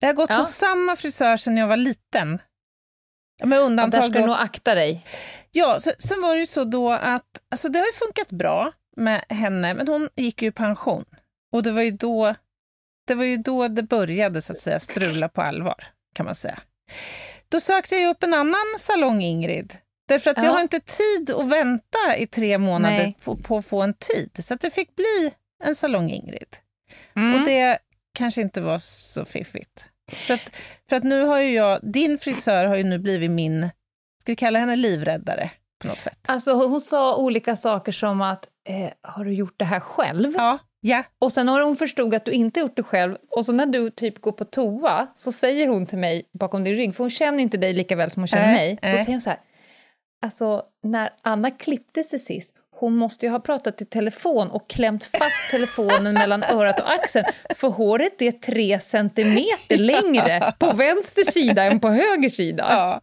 Jag 0.00 0.08
har 0.08 0.14
gått 0.14 0.30
ja. 0.30 0.36
hos 0.36 0.54
samma 0.54 0.96
frisör 0.96 1.36
sedan 1.36 1.56
jag 1.56 1.66
var 1.68 1.76
liten. 1.76 2.38
Med 3.44 3.58
undantag 3.58 3.98
ja, 3.98 4.02
där 4.02 4.10
ska 4.12 4.20
du 4.20 4.26
nog 4.26 4.36
akta 4.36 4.74
dig. 4.74 5.06
Ja, 5.50 5.80
så, 5.80 5.90
sen 5.98 6.22
var 6.22 6.34
det 6.34 6.40
ju 6.40 6.46
så 6.46 6.64
då 6.64 6.92
att, 6.92 7.42
alltså 7.50 7.68
det 7.68 7.78
har 7.78 7.86
ju 7.86 7.92
funkat 7.92 8.30
bra 8.30 8.72
med 8.96 9.24
henne, 9.28 9.74
men 9.74 9.88
hon 9.88 10.08
gick 10.16 10.42
ju 10.42 10.48
i 10.48 10.52
pension. 10.52 11.04
Och 11.52 11.62
det 11.62 11.72
var 11.72 11.82
ju 11.82 11.90
då 11.90 12.34
det, 13.06 13.14
var 13.14 13.24
ju 13.24 13.36
då 13.36 13.68
det 13.68 13.82
började 13.82 14.42
så 14.42 14.52
att 14.52 14.58
säga 14.58 14.80
strula 14.80 15.28
på 15.28 15.42
allvar, 15.42 15.84
kan 16.14 16.26
man 16.26 16.34
säga. 16.34 16.58
Då 17.48 17.60
sökte 17.60 17.96
jag 17.96 18.10
upp 18.10 18.22
en 18.22 18.34
annan 18.34 18.64
salong, 18.78 19.22
Ingrid. 19.22 19.76
Därför 20.08 20.30
att 20.30 20.36
ja. 20.36 20.44
jag 20.44 20.52
har 20.52 20.60
inte 20.60 20.80
tid 20.80 21.30
att 21.30 21.48
vänta 21.48 22.16
i 22.16 22.26
tre 22.26 22.58
månader 22.58 23.14
på, 23.24 23.36
på, 23.36 23.56
att 23.56 23.66
få 23.66 23.82
en 23.82 23.94
tid. 23.94 24.44
Så 24.44 24.54
det 24.54 24.70
fick 24.70 24.96
bli 24.96 25.34
en 25.64 25.74
salong, 25.74 26.10
Ingrid. 26.10 26.56
Mm. 27.16 27.34
Och 27.34 27.46
det 27.46 27.78
kanske 28.14 28.42
inte 28.42 28.60
var 28.60 28.78
så 28.78 29.24
fiffigt. 29.24 29.88
För 30.12 30.34
att, 30.34 30.50
för 30.88 30.96
att 30.96 31.02
nu 31.02 31.24
har 31.24 31.38
ju 31.38 31.54
jag, 31.54 31.80
din 31.82 32.18
frisör 32.18 32.66
har 32.66 32.76
ju 32.76 32.84
nu 32.84 32.98
blivit 32.98 33.30
min, 33.30 33.68
ska 34.20 34.32
vi 34.32 34.36
kalla 34.36 34.58
henne 34.58 34.76
livräddare 34.76 35.50
på 35.82 35.88
något 35.88 35.98
sätt? 35.98 36.18
Alltså 36.28 36.52
hon 36.52 36.80
sa 36.80 37.16
olika 37.16 37.56
saker 37.56 37.92
som 37.92 38.20
att, 38.20 38.44
eh, 38.68 38.90
har 39.02 39.24
du 39.24 39.34
gjort 39.34 39.54
det 39.56 39.64
här 39.64 39.80
själv? 39.80 40.32
Ja, 40.36 40.58
Ja. 40.86 41.04
Och 41.18 41.32
sen 41.32 41.48
har 41.48 41.60
hon 41.60 41.76
förstod 41.76 42.14
att 42.14 42.24
du 42.24 42.32
inte 42.32 42.60
gjort 42.60 42.76
det 42.76 42.82
själv, 42.82 43.16
och 43.30 43.44
så 43.44 43.52
när 43.52 43.66
du 43.66 43.90
typ 43.90 44.20
går 44.20 44.32
på 44.32 44.44
toa 44.44 45.06
så 45.14 45.32
säger 45.32 45.68
hon 45.68 45.86
till 45.86 45.98
mig 45.98 46.28
bakom 46.32 46.64
din 46.64 46.74
rygg, 46.74 46.94
för 46.96 47.04
hon 47.04 47.10
känner 47.10 47.38
inte 47.38 47.56
dig 47.56 47.72
lika 47.72 47.96
väl 47.96 48.10
som 48.10 48.22
hon 48.22 48.26
känner 48.26 48.48
Äh, 48.48 48.52
mig, 48.52 48.78
så 48.82 48.88
äh. 48.88 48.96
säger 48.96 49.12
hon 49.12 49.20
så 49.20 49.30
här, 49.30 49.40
alltså 50.22 50.62
när 50.82 51.10
Anna 51.22 51.50
klippte 51.50 52.04
sig 52.04 52.18
sist, 52.18 52.52
hon 52.70 52.96
måste 52.96 53.26
ju 53.26 53.32
ha 53.32 53.40
pratat 53.40 53.82
i 53.82 53.84
telefon 53.84 54.50
och 54.50 54.70
klämt 54.70 55.04
fast 55.04 55.36
telefonen 55.50 56.14
mellan 56.14 56.42
örat 56.42 56.80
och 56.80 56.92
axeln, 56.92 57.24
för 57.56 57.68
håret 57.68 58.22
är 58.22 58.32
tre 58.32 58.80
centimeter 58.80 59.76
längre 59.76 60.54
på 60.58 60.72
vänster 60.72 61.22
sida 61.22 61.64
än 61.64 61.80
på 61.80 61.88
höger 61.88 62.30
sida. 62.30 62.66
Ja. 62.68 63.00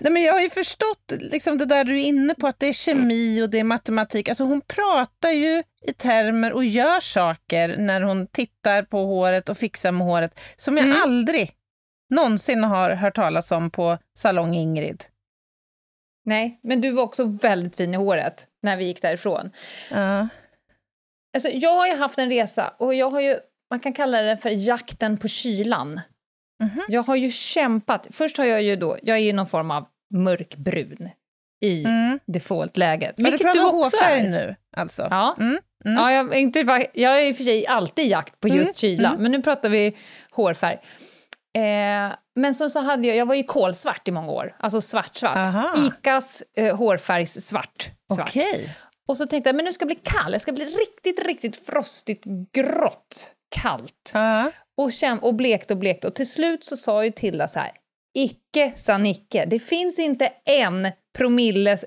Nej, 0.00 0.12
men 0.12 0.22
jag 0.22 0.32
har 0.32 0.40
ju 0.40 0.50
förstått 0.50 1.12
liksom 1.18 1.58
det 1.58 1.66
där 1.66 1.84
du 1.84 2.00
är 2.00 2.04
inne 2.04 2.34
på, 2.34 2.46
att 2.46 2.58
det 2.60 2.66
är 2.66 2.72
kemi 2.72 3.42
och 3.42 3.50
det 3.50 3.58
är 3.58 3.64
matematik. 3.64 4.28
Alltså 4.28 4.44
hon 4.44 4.60
pratar 4.60 5.30
ju 5.30 5.62
i 5.86 5.92
termer 5.92 6.52
och 6.52 6.64
gör 6.64 7.00
saker 7.00 7.76
när 7.76 8.00
hon 8.00 8.26
tittar 8.26 8.82
på 8.82 8.98
håret 9.04 9.48
och 9.48 9.58
fixar 9.58 9.92
med 9.92 10.06
håret 10.06 10.40
som 10.56 10.76
jag 10.76 10.86
Mm. 10.86 11.02
aldrig 11.02 11.52
någonsin 12.10 12.64
har 12.64 12.90
hört 12.90 13.14
talas 13.14 13.52
om 13.52 13.70
på 13.70 13.98
Salong 14.18 14.54
Ingrid. 14.54 15.04
Nej, 16.24 16.60
men 16.62 16.80
du 16.80 16.90
var 16.90 17.02
också 17.02 17.24
väldigt 17.24 17.76
fin 17.76 17.94
i 17.94 17.96
håret 17.96 18.46
när 18.62 18.76
vi 18.76 18.84
gick 18.84 19.02
därifrån. 19.02 19.50
Ja. 19.90 20.28
Alltså, 21.34 21.48
jag 21.48 21.74
har 21.76 21.86
ju 21.86 21.94
haft 21.94 22.18
en 22.18 22.28
resa 22.28 22.74
och 22.78 22.94
jag 22.94 23.10
har 23.10 23.20
ju, 23.20 23.36
man 23.70 23.80
kan 23.80 23.92
kalla 23.92 24.22
det 24.22 24.36
för 24.36 24.50
jakten 24.50 25.16
på 25.18 25.28
kylan. 25.28 26.00
Mhm. 26.62 26.80
Jag 26.88 27.02
har 27.02 27.16
ju 27.16 27.30
kämpat. 27.30 28.06
Först 28.10 28.36
har 28.36 28.44
jag 28.44 28.62
ju 28.62 28.76
då, 28.76 28.98
jag 29.02 29.16
är 29.16 29.20
ju 29.22 29.32
någon 29.32 29.46
form 29.46 29.70
av 29.70 29.86
mörkbrun 30.14 31.08
i 31.64 31.84
Mm. 31.84 32.18
defaultläget. 32.26 33.18
Men 33.18 33.24
du 33.24 33.30
Vilket 33.30 33.52
pratar 33.52 33.70
hårfärg 33.72 34.20
är. 34.20 34.28
nu 34.30 34.56
alltså? 34.76 35.08
Ja. 35.10 35.36
Mm. 35.40 35.58
Mm. 35.84 35.96
Ja, 35.98 36.12
jag, 36.12 36.34
inte, 36.38 36.58
jag 36.94 37.20
är 37.22 37.28
i 37.28 37.32
och 37.32 37.36
för 37.36 37.44
sig 37.44 37.66
alltid 37.66 38.04
i 38.04 38.08
jakt 38.08 38.40
på 38.40 38.48
just 38.48 38.58
Mm, 38.82 38.96
kyla, 38.96 39.08
mm. 39.08 39.22
men 39.22 39.32
nu 39.32 39.42
pratar 39.42 39.68
vi 39.68 39.96
hårfärg. 40.30 40.78
Eh, 41.56 42.12
men 42.36 42.54
så, 42.54 42.68
så 42.70 42.80
hade 42.80 43.08
jag, 43.08 43.16
jag 43.16 43.26
var 43.26 43.34
ju 43.34 43.42
kolsvart 43.42 44.08
i 44.08 44.10
många 44.10 44.32
år, 44.32 44.56
alltså 44.58 44.80
svart-svart. 44.80 45.36
Aha. 45.36 45.74
Icas 45.86 46.42
eh, 46.56 46.76
hårfärgssvart. 46.76 47.90
Svart. 48.14 48.28
Okej. 48.28 48.76
Och 49.08 49.16
så 49.16 49.26
tänkte 49.26 49.48
jag, 49.48 49.56
men 49.56 49.64
nu 49.64 49.72
ska 49.72 49.82
jag 49.82 49.88
bli 49.88 50.00
kall, 50.02 50.32
det 50.32 50.40
ska 50.40 50.52
bli 50.52 50.64
riktigt, 50.64 51.26
riktigt 51.26 51.66
frostigt, 51.66 52.24
grått, 52.52 53.30
kallt. 53.62 54.10
Ja. 54.14 54.50
Och, 54.76 54.90
käm- 54.92 55.18
och 55.18 55.34
blekt 55.34 55.70
och 55.70 55.76
blekt. 55.76 56.04
Och 56.04 56.14
till 56.14 56.30
slut 56.30 56.64
så 56.64 56.76
sa 56.76 57.04
ju 57.04 57.10
Tilda 57.10 57.48
så 57.48 57.58
här, 57.58 57.70
icke 58.14 58.72
sa 58.76 58.98
Nicke, 58.98 59.44
det 59.44 59.58
finns 59.58 59.98
inte 59.98 60.32
en 60.44 60.88
promilles 61.18 61.84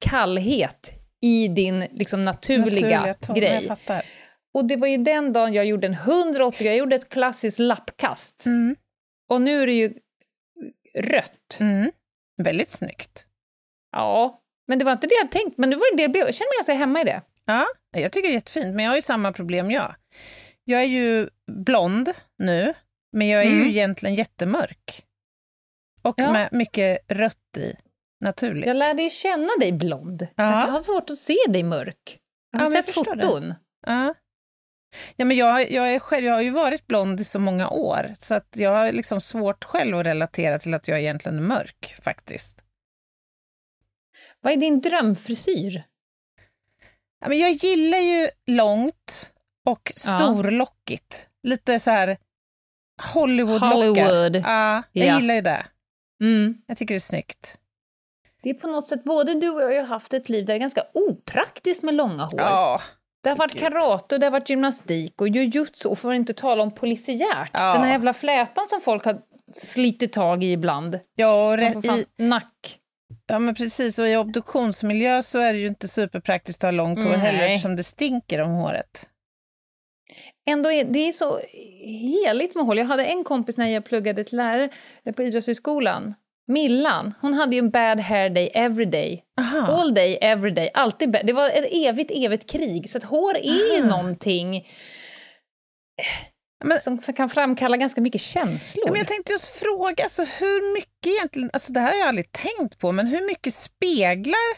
kallhet 0.00 0.90
i 1.20 1.48
din 1.48 1.80
liksom, 1.80 2.24
naturliga, 2.24 3.14
ton, 3.14 3.36
Jag 3.36 3.36
grej. 3.36 3.70
Och 4.54 4.64
det 4.64 4.76
var 4.76 4.86
ju 4.86 4.96
den 4.96 5.32
dagen 5.32 5.52
jag 5.54 5.66
gjorde 5.66 5.86
en 5.86 5.92
180, 5.92 6.66
jag 6.66 6.76
gjorde 6.76 6.96
ett 6.96 7.08
klassiskt 7.08 7.58
lappkast. 7.58 8.46
Mm. 8.46 8.76
Och 9.28 9.42
nu 9.42 9.62
är 9.62 9.66
det 9.66 9.72
ju 9.72 9.94
rött. 10.98 11.56
Mm. 11.60 11.90
Väldigt 12.42 12.70
snyggt. 12.70 13.26
Ja, 13.92 14.42
men 14.66 14.78
det 14.78 14.84
var 14.84 14.92
inte 14.92 15.06
det 15.06 15.14
jag 15.14 15.30
tänkt, 15.30 15.58
men 15.58 15.70
nu 15.70 15.76
var 15.76 15.90
det 15.90 15.96
det 15.96 16.02
jag 16.02 16.12
blev. 16.12 16.24
Jag 16.24 16.34
känner 16.34 16.50
mig 16.50 16.58
ganska 16.58 16.74
hemma 16.74 17.00
i 17.00 17.04
det. 17.04 17.22
Ja, 17.44 17.66
jag 17.96 18.12
tycker 18.12 18.28
det 18.28 18.32
är 18.32 18.34
jättefint, 18.34 18.74
men 18.74 18.84
jag 18.84 18.92
har 18.92 18.96
ju 18.96 19.02
samma 19.02 19.32
problem 19.32 19.70
jag. 19.70 19.94
Jag 20.64 20.80
är 20.80 20.86
ju 20.86 21.28
blond 21.46 22.08
nu, 22.38 22.74
men 23.12 23.28
jag 23.28 23.42
är 23.42 23.46
Mm. 23.46 23.62
ju 23.64 23.68
egentligen 23.70 24.14
jättemörk. 24.14 25.04
Och 26.02 26.14
Ja. 26.16 26.32
med 26.32 26.48
mycket 26.52 26.98
rött 27.08 27.56
i, 27.56 27.74
naturligt. 28.20 28.66
Jag 28.66 28.76
lärde 28.76 29.02
ju 29.02 29.10
känna 29.10 29.50
dig 29.60 29.72
blond. 29.72 30.26
Ja. 30.36 30.44
Jag 30.66 30.72
har 30.72 30.80
svårt 30.80 31.10
att 31.10 31.18
se 31.18 31.36
dig 31.48 31.62
mörk. 31.62 32.18
Jag 32.50 32.58
har 32.60 32.66
Ja, 32.66 32.72
sett 32.82 32.94
foton. 32.94 33.54
Ja. 33.86 34.14
Ja, 35.16 35.24
men 35.24 35.36
jag, 35.36 35.70
jag, 35.70 35.94
är 35.94 35.98
själv, 35.98 36.26
jag 36.26 36.34
har 36.34 36.42
ju 36.42 36.50
varit 36.50 36.86
blond 36.86 37.20
i 37.20 37.24
så 37.24 37.38
många 37.38 37.68
år, 37.68 38.14
så 38.18 38.34
att 38.34 38.48
jag 38.56 38.70
har 38.70 38.92
liksom 38.92 39.20
svårt 39.20 39.64
själv 39.64 39.96
att 39.96 40.06
relatera 40.06 40.58
till 40.58 40.74
att 40.74 40.88
jag 40.88 41.00
egentligen 41.00 41.38
är 41.38 41.42
mörk, 41.42 41.96
faktiskt. 42.02 42.62
Vad 44.40 44.52
är 44.52 44.56
din 44.56 44.80
drömfrisyr? 44.80 45.84
Ja, 47.20 47.28
men 47.28 47.38
jag 47.38 47.50
gillar 47.50 47.98
ju 47.98 48.28
långt 48.46 49.32
och 49.64 49.92
Ja. 50.06 50.18
storlockigt. 50.18 51.26
Lite 51.42 51.80
så 51.80 51.90
här 51.90 52.16
Hollywood-lockar. 53.14 53.74
Hollywood. 53.74 54.36
Ja, 54.36 54.82
jag 54.92 55.06
Ja. 55.08 55.16
gillar 55.20 55.34
ju 55.34 55.40
det. 55.40 55.66
Mm. 56.20 56.62
Jag 56.66 56.76
tycker 56.76 56.94
det 56.94 56.98
är 56.98 57.00
snyggt. 57.00 57.58
Det 58.42 58.50
är 58.50 58.54
på 58.54 58.66
något 58.66 58.86
sätt, 58.88 59.04
både 59.04 59.34
du 59.40 59.50
och 59.50 59.60
jag 59.60 59.66
har 59.66 59.72
ju 59.74 59.80
haft 59.82 60.14
ett 60.14 60.28
liv 60.28 60.44
där 60.44 60.52
det 60.54 60.56
är 60.58 60.60
ganska 60.60 60.82
opraktiskt 60.94 61.82
med 61.82 61.94
långa 61.94 62.22
hår. 62.24 62.40
Ja, 62.40 62.80
det 63.22 63.28
har 63.28 63.36
varit 63.36 63.58
karate, 63.58 64.14
och 64.14 64.20
det 64.20 64.26
har 64.26 64.30
varit 64.30 64.50
gymnastik 64.50 65.20
och 65.20 65.28
jujutsu, 65.28 65.88
och 65.88 65.98
för 65.98 66.08
att 66.10 66.16
inte 66.16 66.34
tala 66.34 66.62
om 66.62 66.70
polisiärt. 66.74 67.50
Ja. 67.52 67.72
Den 67.72 67.82
här 67.82 67.90
jävla 67.92 68.14
flätan 68.14 68.66
som 68.68 68.80
folk 68.80 69.04
har 69.04 69.18
slitit 69.52 70.12
tag 70.12 70.44
i 70.44 70.52
ibland. 70.52 71.00
ja, 71.14 71.52
och 71.52 71.84
i, 71.84 72.06
nack. 72.16 72.78
ja, 73.26 73.38
men 73.38 73.54
precis. 73.54 73.98
Och 73.98 74.08
i 74.08 74.16
obduktionsmiljö 74.16 75.22
så 75.22 75.38
är 75.38 75.52
det 75.52 75.58
ju 75.58 75.66
inte 75.66 75.88
superpraktiskt 75.88 76.64
att 76.64 76.68
ha 76.68 76.70
långt 76.72 76.98
hår 76.98 77.10
Nej. 77.10 77.18
heller, 77.18 77.46
eftersom 77.48 77.76
det 77.76 77.84
stinker 77.84 78.40
om 78.40 78.50
håret. 78.50 79.08
Ändå 80.46 80.72
är 80.72 80.84
det 80.84 80.98
är 81.08 81.12
så 81.12 81.38
heligt 81.84 82.54
med 82.54 82.64
hål. 82.64 82.78
Jag 82.78 82.84
hade 82.84 83.04
en 83.04 83.24
kompis 83.24 83.56
när 83.56 83.66
jag 83.68 83.84
pluggade 83.84 84.24
till 84.24 84.36
lärare 84.36 84.68
på 85.16 85.22
Idrottshögskolan. 85.22 86.14
Millan, 86.46 87.14
hon 87.20 87.34
hade 87.34 87.56
ju 87.56 87.58
en 87.58 87.70
bad 87.70 88.00
hair 88.00 88.30
day 88.30 88.50
every 88.54 88.84
day. 88.84 89.24
Aha. 89.40 89.72
All 89.72 89.94
day, 89.94 90.18
every 90.20 90.50
day. 90.50 90.70
Alltid 90.74 91.10
bad. 91.10 91.26
Det 91.26 91.32
var 91.32 91.48
ett 91.50 91.68
evigt, 91.70 92.10
evigt 92.14 92.50
krig. 92.50 92.90
Så 92.90 92.98
att 92.98 93.04
hår 93.04 93.36
är 93.36 93.74
ju 93.76 93.80
Aha. 93.80 93.96
någonting 93.96 94.68
Men- 96.64 96.78
som 96.78 96.98
kan 96.98 97.30
framkalla 97.30 97.76
ganska 97.76 98.00
mycket 98.00 98.20
känslor. 98.20 98.84
Men 98.90 98.96
jag 98.98 99.06
tänkte 99.06 99.32
just 99.32 99.56
fråga, 99.56 100.04
alltså, 100.04 100.22
hur 100.22 100.74
mycket 100.74 101.06
egentligen, 101.06 101.50
alltså 101.52 101.72
det 101.72 101.80
här 101.80 101.92
har 101.92 101.98
jag 101.98 102.08
aldrig 102.08 102.32
tänkt 102.32 102.78
på, 102.78 102.92
men 102.92 103.06
hur 103.06 103.26
mycket 103.26 103.54
speglar 103.54 104.56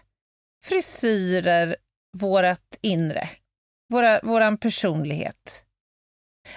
frisyrer 0.64 1.76
vårat 2.18 2.78
inre? 2.82 3.28
Våra, 3.92 4.20
våran 4.22 4.58
personlighet? 4.58 5.62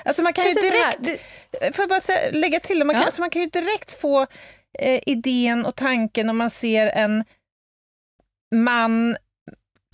Alltså 0.06 0.24
man 0.24 0.34
kan 0.34 0.46
ju 0.46 0.54
Precis 0.54 0.72
här, 0.72 0.96
direkt, 1.00 1.22
det- 1.62 1.76
får 1.76 1.84
jag 1.84 1.90
bara 1.90 2.30
lägga 2.32 2.60
till, 2.60 2.78
man 2.86 2.94
kan, 2.94 3.02
Ja. 3.02 3.06
alltså 3.06 3.22
man 3.22 3.30
kan 3.30 3.42
ju 3.42 3.48
direkt 3.48 3.92
få 4.02 4.22
eh, 4.80 5.00
idén 5.06 5.66
och 5.66 5.76
tanken 5.76 6.30
om 6.30 6.38
man 6.38 6.50
ser 6.50 6.88
en 6.88 7.24
man 8.56 9.18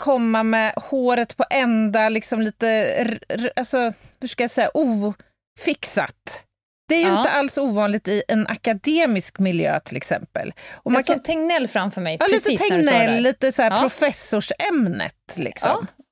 komma 0.01 0.43
med 0.43 0.73
håret 0.75 1.37
på 1.37 1.45
ända, 1.49 2.09
liksom 2.09 2.41
lite, 2.41 3.19
alltså, 3.55 3.93
hur 4.19 4.27
ska 4.27 4.43
jag 4.43 4.51
säga, 4.51 4.69
ofixat. 4.73 6.41
Det 6.87 6.95
är 6.95 6.99
ju 6.99 7.07
Ja. 7.07 7.17
inte 7.17 7.29
alls 7.29 7.57
ovanligt 7.57 8.07
i 8.07 8.23
en 8.27 8.47
akademisk 8.47 9.39
miljö 9.39 9.79
till 9.79 9.97
exempel. 9.97 10.53
Och 10.73 10.91
man 10.91 10.99
jag 10.99 11.05
kan, 11.05 11.15
såg 11.15 11.23
Tegnell 11.23 11.67
framför 11.67 12.01
mig, 12.01 12.17
ja, 12.19 12.27
lite 12.27 12.39
precis 12.49 12.59
det 12.59 12.69
Tegnell, 12.69 13.23
lite 13.23 13.51
så 13.51 13.61
här 13.61 13.71
Ja. 13.71 13.79
professorsämnet. 13.81 15.33
Liksom. 15.35 15.69
Ja. 15.69 16.03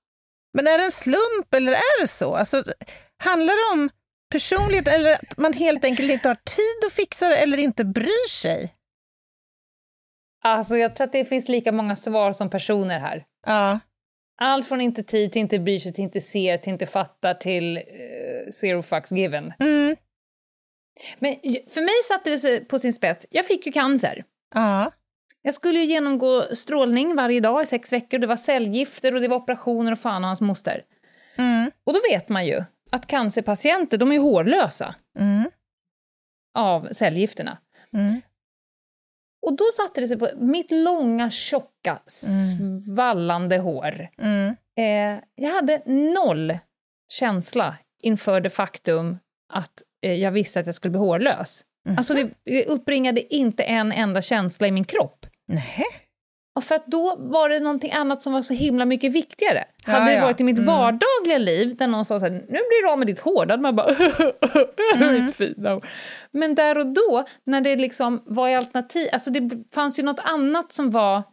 Men 0.54 0.67
är 0.67 0.78
det 0.78 0.84
en 0.86 0.91
slump 0.91 1.54
eller 1.56 1.72
är 1.72 2.02
det 2.02 2.08
så? 2.08 2.36
Alltså, 2.36 2.63
handlar 3.23 3.53
det 3.53 3.81
om 3.81 3.89
personlighet 4.31 4.88
eller 4.88 5.13
att 5.13 5.38
man 5.38 5.53
helt 5.53 5.86
enkelt 5.86 6.12
inte 6.12 6.27
har 6.27 6.36
tid 6.36 6.88
att 6.88 6.93
fixa 6.93 7.29
det 7.29 7.36
eller 7.36 7.57
inte 7.57 7.86
bryr 7.86 8.29
sig? 8.29 8.75
Alltså 10.43 10.77
jag 10.77 10.95
tror 10.95 11.05
att 11.05 11.12
det 11.12 11.25
finns 11.25 11.49
lika 11.49 11.71
många 11.71 11.95
svar 11.95 12.33
som 12.33 12.49
personer 12.49 12.99
här. 12.99 13.25
Ja. 13.45 13.79
Allt 14.38 14.67
från 14.67 14.81
inte 14.81 15.03
tid 15.03 15.31
till 15.31 15.41
inte 15.41 15.59
bryr 15.59 15.79
sig 15.79 15.93
till 15.93 16.03
inte 16.03 16.21
ser 16.21 16.57
till 16.57 16.73
inte 16.73 16.86
fattar 16.86 17.33
till 17.33 17.77
eh, 17.77 18.51
zero 18.53 18.81
fucks 18.81 19.12
given. 19.12 19.53
Mm. 19.59 19.95
Men 21.19 21.36
för 21.69 21.81
mig 21.81 21.93
satte 22.07 22.29
det 22.29 22.39
sig 22.39 22.65
på 22.65 22.79
sin 22.79 22.93
spets. 22.93 23.25
Jag 23.29 23.45
fick 23.45 23.65
ju 23.65 23.71
cancer. 23.71 24.23
Ja. 24.55 24.91
Jag 25.41 25.53
skulle 25.53 25.79
ju 25.79 25.86
genomgå 25.86 26.55
strålning 26.55 27.15
varje 27.15 27.39
dag 27.39 27.63
i 27.63 27.65
sex 27.65 27.93
veckor. 27.93 28.17
Det 28.17 28.27
var 28.27 28.36
cellgifter 28.36 29.15
och 29.15 29.21
det 29.21 29.27
var 29.27 29.38
operationer 29.38 29.91
och 29.91 29.99
fan 29.99 30.23
och 30.23 30.27
hans 30.27 30.41
moster. 30.41 30.83
Mm. 31.38 31.71
Och 31.83 31.93
då 31.93 31.99
vet 32.12 32.29
man 32.29 32.45
ju 32.45 32.63
att 32.93 33.08
cancerpatienter, 33.08 33.97
de 33.97 34.12
är 34.12 34.19
hårlösa 34.19 34.95
Mm. 35.19 35.51
av 36.53 36.88
cellgifterna. 36.91 37.58
Mm. 37.93 38.21
Och 39.45 39.58
då 39.58 39.63
satte 39.77 40.01
det 40.01 40.08
sig 40.08 40.19
på 40.19 40.29
mitt 40.38 40.71
långa, 40.71 41.32
tjocka, 41.32 41.99
svallande 42.08 43.58
hår. 43.58 44.10
Mm. 44.17 44.56
Eh, 44.77 45.23
jag 45.36 45.53
hade 45.53 45.82
noll 45.86 46.58
känsla 47.10 47.77
inför 48.03 48.41
det 48.41 48.49
faktum 48.49 49.19
att 49.53 49.82
eh, 50.01 50.13
jag 50.13 50.32
visste 50.32 50.60
att 50.60 50.65
jag 50.65 50.75
skulle 50.75 50.91
bli 50.91 50.99
hårlös. 50.99 51.63
Mhm. 51.86 51.97
Alltså 51.97 52.13
det, 52.13 52.29
det 52.43 52.65
uppbringade 52.65 53.36
inte 53.36 53.63
en 53.63 53.91
enda 53.91 54.21
känsla 54.21 54.67
i 54.67 54.71
min 54.71 54.86
kropp. 54.86 55.25
Nej. 55.47 55.86
Och 56.55 56.63
för 56.63 56.75
att 56.75 56.87
då 56.87 57.15
var 57.19 57.49
det 57.49 57.59
någonting 57.59 57.91
annat 57.91 58.21
som 58.21 58.33
var 58.33 58.41
så 58.41 58.53
himla 58.53 58.85
mycket 58.85 59.11
viktigare. 59.11 59.63
Ja, 59.85 59.91
hade 59.91 60.05
det 60.05 60.13
ja. 60.13 60.21
varit 60.23 60.39
i 60.41 60.43
mitt 60.43 60.57
Mm. 60.57 60.67
vardagliga 60.67 61.37
liv, 61.37 61.75
där 61.75 61.87
någon 61.87 62.05
sa 62.05 62.19
så 62.19 62.25
här, 62.25 62.31
nu 62.31 62.39
blir 62.47 62.83
du 62.83 62.89
av 62.91 62.97
med 62.97 63.07
ditt 63.07 63.19
hår, 63.19 63.45
då 63.45 63.51
hade 63.53 63.61
man 63.63 63.75
bara, 63.75 63.95
Mm. 64.95 65.31
no." 65.57 65.81
Men 66.31 66.55
där 66.55 66.77
och 66.77 66.87
då, 66.87 67.25
när 67.43 67.61
det 67.61 67.75
liksom 67.75 68.21
var 68.25 68.47
i 68.49 68.55
alternativ, 68.55 69.09
alltså 69.13 69.29
det 69.31 69.49
fanns 69.73 69.99
ju 69.99 70.03
något 70.03 70.19
annat 70.19 70.71
som 70.73 70.91
var, 70.91 71.23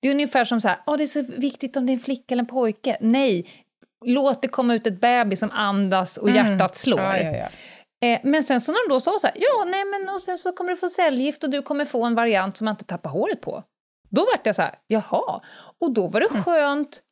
det 0.00 0.08
är 0.08 0.12
ungefär 0.12 0.44
som 0.44 0.60
så 0.60 0.68
här, 0.68 0.78
"Åh, 0.86 0.96
det 0.96 1.02
är 1.02 1.06
så 1.06 1.22
viktigt 1.36 1.76
om 1.76 1.86
det 1.86 1.92
är 1.92 1.94
en 1.94 2.00
flicka 2.00 2.34
eller 2.34 2.42
en 2.42 2.46
pojke. 2.46 2.96
Nej, 3.00 3.46
låt 4.04 4.42
det 4.42 4.48
komma 4.48 4.74
ut 4.74 4.86
ett 4.86 5.00
bebis 5.00 5.40
som 5.40 5.50
andas 5.50 6.16
och 6.16 6.28
Mm. 6.28 6.46
hjärtat 6.50 6.76
slår. 6.76 7.00
Ja. 7.00 7.48
Eh, 8.08 8.20
men 8.24 8.44
sen 8.44 8.60
så 8.60 8.72
när 8.72 8.88
de 8.88 8.94
då 8.94 9.00
sa 9.00 9.18
så 9.20 9.26
här, 9.26 9.36
ja, 9.38 9.64
nej 9.64 9.84
men 9.84 10.08
och 10.14 10.22
sen 10.22 10.38
så 10.38 10.52
kommer 10.52 10.70
du 10.70 10.76
få 10.76 10.88
cellgift 10.88 11.44
och 11.44 11.50
du 11.50 11.62
kommer 11.62 11.84
få 11.84 12.04
en 12.04 12.14
variant 12.14 12.56
som 12.56 12.64
man 12.64 12.72
inte 12.72 12.84
tappar 12.84 13.10
håret 13.10 13.40
på. 13.40 13.62
Då 14.10 14.20
vart 14.32 14.46
jag 14.46 14.54
så 14.54 14.62
här, 14.62 14.74
jaha. 14.86 15.40
Och 15.80 15.92
då 15.92 16.06
var 16.06 16.20
det 16.20 16.26
Mm. 16.30 16.44
skönt, 16.44 17.02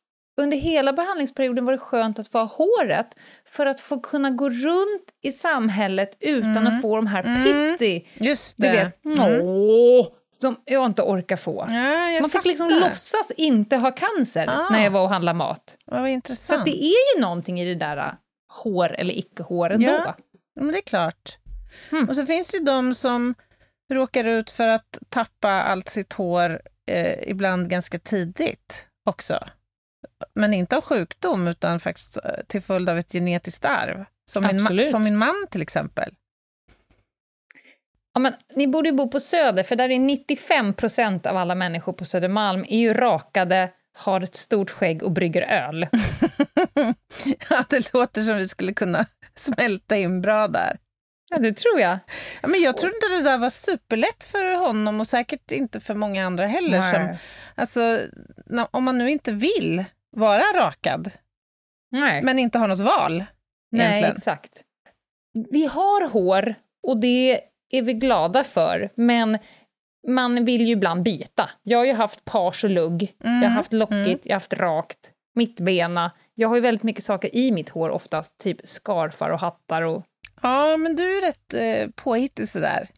under 0.41 0.57
hela 0.57 0.93
behandlingsperioden 0.93 1.65
var 1.65 1.71
det 1.71 1.77
skönt 1.79 2.19
att 2.19 2.27
få 2.27 2.37
ha 2.37 2.45
håret 2.45 3.07
för 3.45 3.65
att 3.65 3.79
få 3.79 3.99
kunna 3.99 4.29
gå 4.29 4.49
runt 4.49 5.03
i 5.23 5.31
samhället 5.31 6.17
utan 6.19 6.57
Mm. 6.57 6.67
att 6.67 6.81
få 6.81 6.95
de 6.95 7.07
här 7.07 7.23
Mm. 7.23 7.43
pitti, 7.77 8.07
Just 8.13 8.57
du 8.57 8.67
det. 8.67 8.71
vet, 8.71 9.05
Mm. 9.05 9.41
åh, 9.41 10.07
som 10.31 10.55
jag 10.65 10.85
inte 10.85 11.01
orkar 11.01 11.37
få. 11.37 11.65
Ja, 11.69 12.19
Man 12.21 12.29
fick 12.29 12.45
liksom 12.45 12.69
låtsas 12.69 13.31
inte 13.37 13.75
ha 13.77 13.91
cancer 13.91 14.47
Ah. 14.49 14.69
när 14.69 14.83
jag 14.83 14.91
var 14.91 15.01
och 15.03 15.09
handlade 15.09 15.37
mat. 15.37 15.77
Vad 15.85 15.99
Så 16.01 16.07
intressant. 16.07 16.59
att 16.59 16.65
det 16.65 16.83
är 16.85 17.15
ju 17.15 17.21
någonting 17.21 17.61
i 17.61 17.65
det 17.65 17.75
där 17.75 17.97
äh, 17.97 18.11
hår 18.63 18.95
eller 18.95 19.13
icke-hår 19.17 19.69
ändå. 19.69 19.85
Ja, 19.91 20.15
men 20.55 20.67
det 20.71 20.77
är 20.77 20.81
klart. 20.81 21.37
Mm. 21.91 22.09
Och 22.09 22.15
så 22.15 22.25
finns 22.25 22.47
det 22.47 22.57
ju 22.57 22.63
de 22.63 22.95
som 22.95 23.35
råkar 23.93 24.23
ut 24.25 24.51
för 24.51 24.67
att 24.67 24.97
tappa 25.09 25.49
allt 25.49 25.89
sitt 25.89 26.13
hår 26.13 26.61
eh, 26.87 27.29
ibland 27.29 27.69
ganska 27.69 27.99
tidigt 27.99 28.87
också. 29.05 29.39
Men 30.33 30.53
inte 30.53 30.77
av 30.77 30.81
sjukdom, 30.81 31.47
utan 31.47 31.79
faktiskt 31.79 32.17
eh, 32.17 32.31
till 32.47 32.61
följd 32.61 32.89
av 32.89 32.97
ett 32.97 33.11
genetiskt 33.11 33.65
arv. 33.65 34.05
Som 34.31 34.43
min, 34.43 34.91
som 34.91 35.03
min 35.03 35.17
man 35.17 35.47
till 35.49 35.61
exempel. 35.61 36.13
Ja, 38.13 38.19
men, 38.19 38.33
ni 38.55 38.67
borde 38.67 38.89
ju 38.89 38.95
bo 38.95 39.11
på 39.11 39.19
Söder, 39.19 39.63
för 39.63 39.75
där 39.75 39.89
är 39.89 39.99
95 39.99 40.73
procent 40.73 41.25
av 41.25 41.37
alla 41.37 41.55
människor 41.55 41.93
på 41.93 42.05
Södermalm 42.05 42.65
är 42.67 42.79
ju 42.79 42.93
rakade, 42.93 43.69
har 43.97 44.21
ett 44.21 44.35
stort 44.35 44.69
skägg 44.69 45.03
och 45.03 45.11
brygger 45.11 45.41
öl. 45.41 45.87
ja, 47.49 47.63
det 47.69 47.93
låter 47.93 48.23
som 48.23 48.37
vi 48.37 48.47
skulle 48.47 48.73
kunna 48.73 49.05
smälta 49.35 49.97
in 49.97 50.21
bra 50.21 50.47
där. 50.47 50.77
Ja, 51.29 51.37
det 51.37 51.53
tror 51.53 51.79
jag. 51.79 51.99
Ja, 52.41 52.47
men 52.47 52.61
jag 52.61 52.77
tror 52.77 52.91
inte 52.93 53.07
det 53.07 53.21
där 53.21 53.37
var 53.37 53.49
superlätt 53.49 54.23
för 54.23 54.43
honom 54.67 54.99
och 54.99 55.07
säkert 55.07 55.51
inte 55.51 55.79
för 55.79 55.95
många 55.95 56.25
andra 56.25 56.47
heller. 56.47 56.93
Som, 56.93 57.17
alltså, 57.55 57.99
om 58.71 58.83
man 58.83 58.97
nu 58.97 59.09
inte 59.09 59.31
vill 59.31 59.85
vara 60.11 60.43
rakad, 60.55 61.11
Nej. 61.91 62.21
men 62.21 62.39
inte 62.39 62.59
har 62.59 62.67
något 62.67 62.79
val 62.79 63.25
Nej, 63.71 63.85
egentligen. 63.85 64.15
exakt. 64.15 64.63
Vi 65.51 65.65
har 65.65 66.09
hår 66.09 66.55
och 66.83 66.97
det 66.97 67.41
är 67.69 67.81
vi 67.81 67.93
glada 67.93 68.43
för, 68.43 68.89
men 68.95 69.37
man 70.07 70.45
vill 70.45 70.61
ju 70.67 70.73
ibland 70.73 71.03
byta. 71.03 71.49
Jag 71.63 71.77
har 71.77 71.85
ju 71.85 71.93
haft 71.93 72.25
page 72.25 72.63
och 72.63 72.69
lugg, 72.69 73.13
Mm, 73.23 73.41
jag 73.41 73.49
har 73.49 73.55
haft 73.55 73.73
lockigt, 73.73 73.93
mm. 74.07 74.19
jag 74.23 74.35
har 74.35 74.39
haft 74.39 74.53
rakt, 74.53 75.11
mittbena. 75.35 76.11
Jag 76.35 76.49
har 76.49 76.55
ju 76.55 76.61
väldigt 76.61 76.83
mycket 76.83 77.03
saker 77.03 77.35
i 77.35 77.51
mitt 77.51 77.69
hår 77.69 77.89
oftast, 77.89 78.37
typ 78.37 78.67
scarfar 78.67 79.29
och 79.29 79.39
hattar 79.39 79.81
och... 79.81 80.03
Ja, 80.41 80.77
men 80.77 80.95
du 80.95 81.17
är 81.17 81.21
rätt 81.21 81.53
eh, 81.53 81.91
påhittig 81.95 82.49
sådär. 82.49 82.89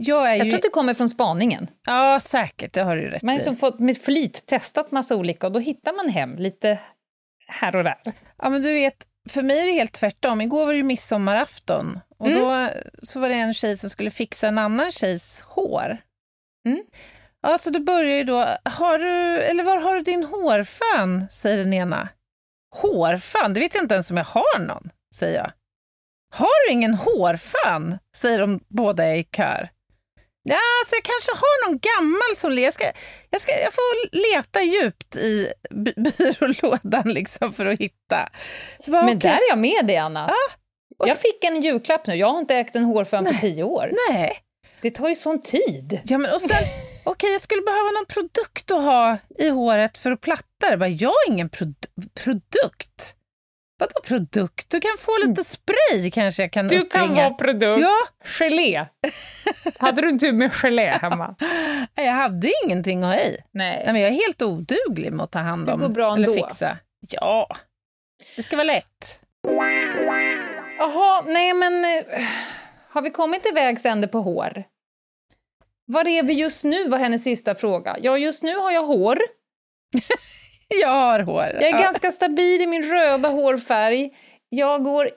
Jag 0.00 0.32
är 0.32 0.36
Jag 0.36 0.46
ju... 0.46 0.50
tror 0.52 0.58
att 0.58 0.62
det 0.62 0.68
kommer 0.68 0.94
från 0.94 1.08
spaningen. 1.08 1.68
Ja, 1.86 2.20
säkert, 2.22 2.72
det 2.72 2.82
har 2.82 2.96
du 2.96 3.08
rätt 3.10 3.22
Man 3.22 3.28
har 3.28 3.36
liksom 3.36 3.56
fått 3.56 3.78
med 3.78 3.98
flit 3.98 4.46
testat 4.46 4.90
massa 4.90 5.16
olika 5.16 5.46
och 5.46 5.52
då 5.52 5.58
hittar 5.58 5.92
man 5.92 6.08
hem 6.08 6.36
lite 6.36 6.78
här 7.48 7.76
och 7.76 7.84
där. 7.84 7.98
Ja, 8.38 8.48
men 8.50 8.62
du 8.62 8.74
vet, 8.74 9.06
för 9.28 9.42
mig 9.42 9.58
är 9.60 9.66
det 9.66 9.72
helt 9.72 9.92
tvärtom. 9.92 10.40
Igår 10.40 10.66
var 10.66 10.72
det 10.72 10.76
ju 10.76 10.82
midsommarafton 10.82 12.00
och 12.18 12.26
Mm. 12.26 12.38
då 12.40 12.68
så 13.02 13.20
var 13.20 13.28
det 13.28 13.34
en 13.34 13.54
tjej 13.54 13.76
som 13.76 13.90
skulle 13.90 14.10
fixa 14.10 14.48
en 14.48 14.58
annan 14.58 14.92
tjejs 14.92 15.40
hår. 15.40 15.98
Mm. 16.66 16.82
Ja, 17.42 17.58
så 17.58 17.70
det 17.70 17.80
börjar 17.80 18.16
ju 18.16 18.24
då, 18.24 18.46
har 18.64 18.98
du, 18.98 19.40
eller 19.42 19.64
var 19.64 19.80
har 19.80 19.94
du 19.96 20.02
din 20.02 20.24
hårfön, 20.24 21.26
säger 21.30 21.58
den 21.58 21.72
ena. 21.72 22.08
Hårfön? 22.76 23.54
Det 23.54 23.60
vet 23.60 23.74
jag 23.74 23.84
inte 23.84 23.94
ens 23.94 24.10
om 24.10 24.16
jag 24.16 24.24
har 24.24 24.58
någon, 24.58 24.90
säger 25.14 25.38
jag. 25.38 25.52
Har 26.30 26.66
du 26.68 26.72
ingen 26.72 26.94
hårfön? 26.94 27.98
säger 28.16 28.38
de 28.40 28.60
båda 28.68 29.14
i 29.16 29.24
kör. 29.24 29.70
Ja, 30.48 30.58
alltså 30.82 30.94
jag 30.94 31.02
kanske 31.04 31.30
har 31.32 31.68
någon 31.68 31.78
gammal 31.78 32.36
som 32.36 32.58
jag, 32.58 32.74
ska, 32.74 32.84
jag, 33.30 33.40
ska, 33.40 33.52
jag 33.52 33.72
får 33.72 34.16
leta 34.32 34.62
djupt 34.62 35.16
i 35.16 35.52
by- 35.70 35.94
byrålådan 36.18 37.12
liksom 37.14 37.52
för 37.52 37.66
att 37.66 37.80
hitta. 37.80 38.28
Bara, 38.86 39.04
Men 39.04 39.16
okej, 39.16 39.30
där 39.30 39.36
är 39.36 39.48
jag 39.48 39.58
med 39.58 39.86
dig, 39.86 39.96
Anna. 39.96 40.30
Jag 40.98 41.08
så- 41.10 41.14
fick 41.20 41.44
en 41.44 41.62
julklapp 41.62 42.06
nu. 42.06 42.14
Jag 42.14 42.32
har 42.32 42.38
inte 42.38 42.54
ägt 42.54 42.76
en 42.76 42.84
hårfön 42.84 43.24
på 43.24 43.32
tio 43.40 43.62
år. 43.62 43.92
Nej, 44.10 44.38
Det 44.82 44.90
tar 44.90 45.08
ju 45.08 45.14
sån 45.14 45.42
tid. 45.42 46.00
ja, 46.04 46.18
men 46.18 46.32
och 46.34 46.40
sen, 46.40 46.64
okej, 47.04 47.32
jag 47.32 47.40
skulle 47.40 47.62
behöva 47.62 47.90
någon 47.90 48.06
produkt 48.06 48.70
att 48.70 48.82
ha 48.82 49.16
i 49.38 49.48
håret 49.48 49.98
för 49.98 50.10
att 50.12 50.20
platta 50.20 50.76
det. 50.76 50.86
Jag 50.88 51.08
har 51.08 51.28
ingen 51.32 51.48
prod- 51.50 51.86
produkt. 52.14 53.14
Vadå 53.78 54.00
produkt? 54.04 54.70
Du 54.70 54.80
kan 54.80 54.90
få 54.98 55.10
lite 55.26 55.44
spray 55.44 56.10
kanske 56.10 56.42
jag 56.42 56.52
kan. 56.52 56.68
Du 56.68 56.76
kan 56.76 56.86
uppbringa. 56.86 57.14
vara 57.14 57.34
produkt. 57.34 57.82
Ja, 57.82 57.96
Gelé. 58.24 58.86
Hade 59.78 60.02
du 60.02 60.08
en 60.08 60.18
tub 60.18 60.34
med 60.34 60.52
gelé 60.52 60.86
hemma? 61.02 61.34
Nej, 61.96 62.06
jag 62.06 62.12
hade 62.12 62.52
ingenting 62.64 63.02
att 63.02 63.14
ha 63.14 63.20
i. 63.22 63.36
Nej, 63.52 63.82
Nej. 63.84 63.92
men 63.92 64.02
jag 64.02 64.10
är 64.10 64.14
helt 64.26 64.42
oduglig 64.42 65.12
med 65.12 65.24
att 65.24 65.30
ta 65.32 65.38
hand 65.38 65.66
Det 65.66 65.72
om 65.72 65.80
går 65.80 65.88
bra 65.88 66.14
eller 66.14 66.28
ändå. 66.28 66.46
fixa. 66.48 66.78
Ja, 67.00 67.48
det 68.36 68.42
ska 68.42 68.56
vara 68.56 68.64
lätt. 68.64 69.20
Jaha, 70.78 71.22
nej 71.26 71.54
men... 71.54 71.84
eh, 71.84 72.26
Har 72.90 73.02
vi 73.02 73.10
kommit 73.10 73.42
till 73.42 73.54
vägs 73.54 73.84
ände 73.86 74.08
på 74.08 74.20
hår? 74.20 74.64
Var 75.86 76.08
är 76.08 76.22
vi 76.22 76.32
just 76.32 76.64
nu, 76.64 76.88
var 76.88 76.98
hennes 76.98 77.24
sista 77.24 77.54
fråga. 77.54 77.96
Ja, 78.00 78.18
just 78.18 78.42
nu 78.42 78.56
har 78.56 78.70
jag 78.70 78.82
hår. 78.86 79.18
Jag 80.82 80.88
har 80.88 81.20
hår. 81.20 81.42
Jag 81.54 81.62
är 81.68 81.82
ganska 81.82 82.12
stabil 82.12 82.62
i 82.62 82.66
min 82.66 82.82
röda 82.82 83.28
hårfärg. 83.28 84.10
Jag 84.48 84.84
går... 84.84 85.10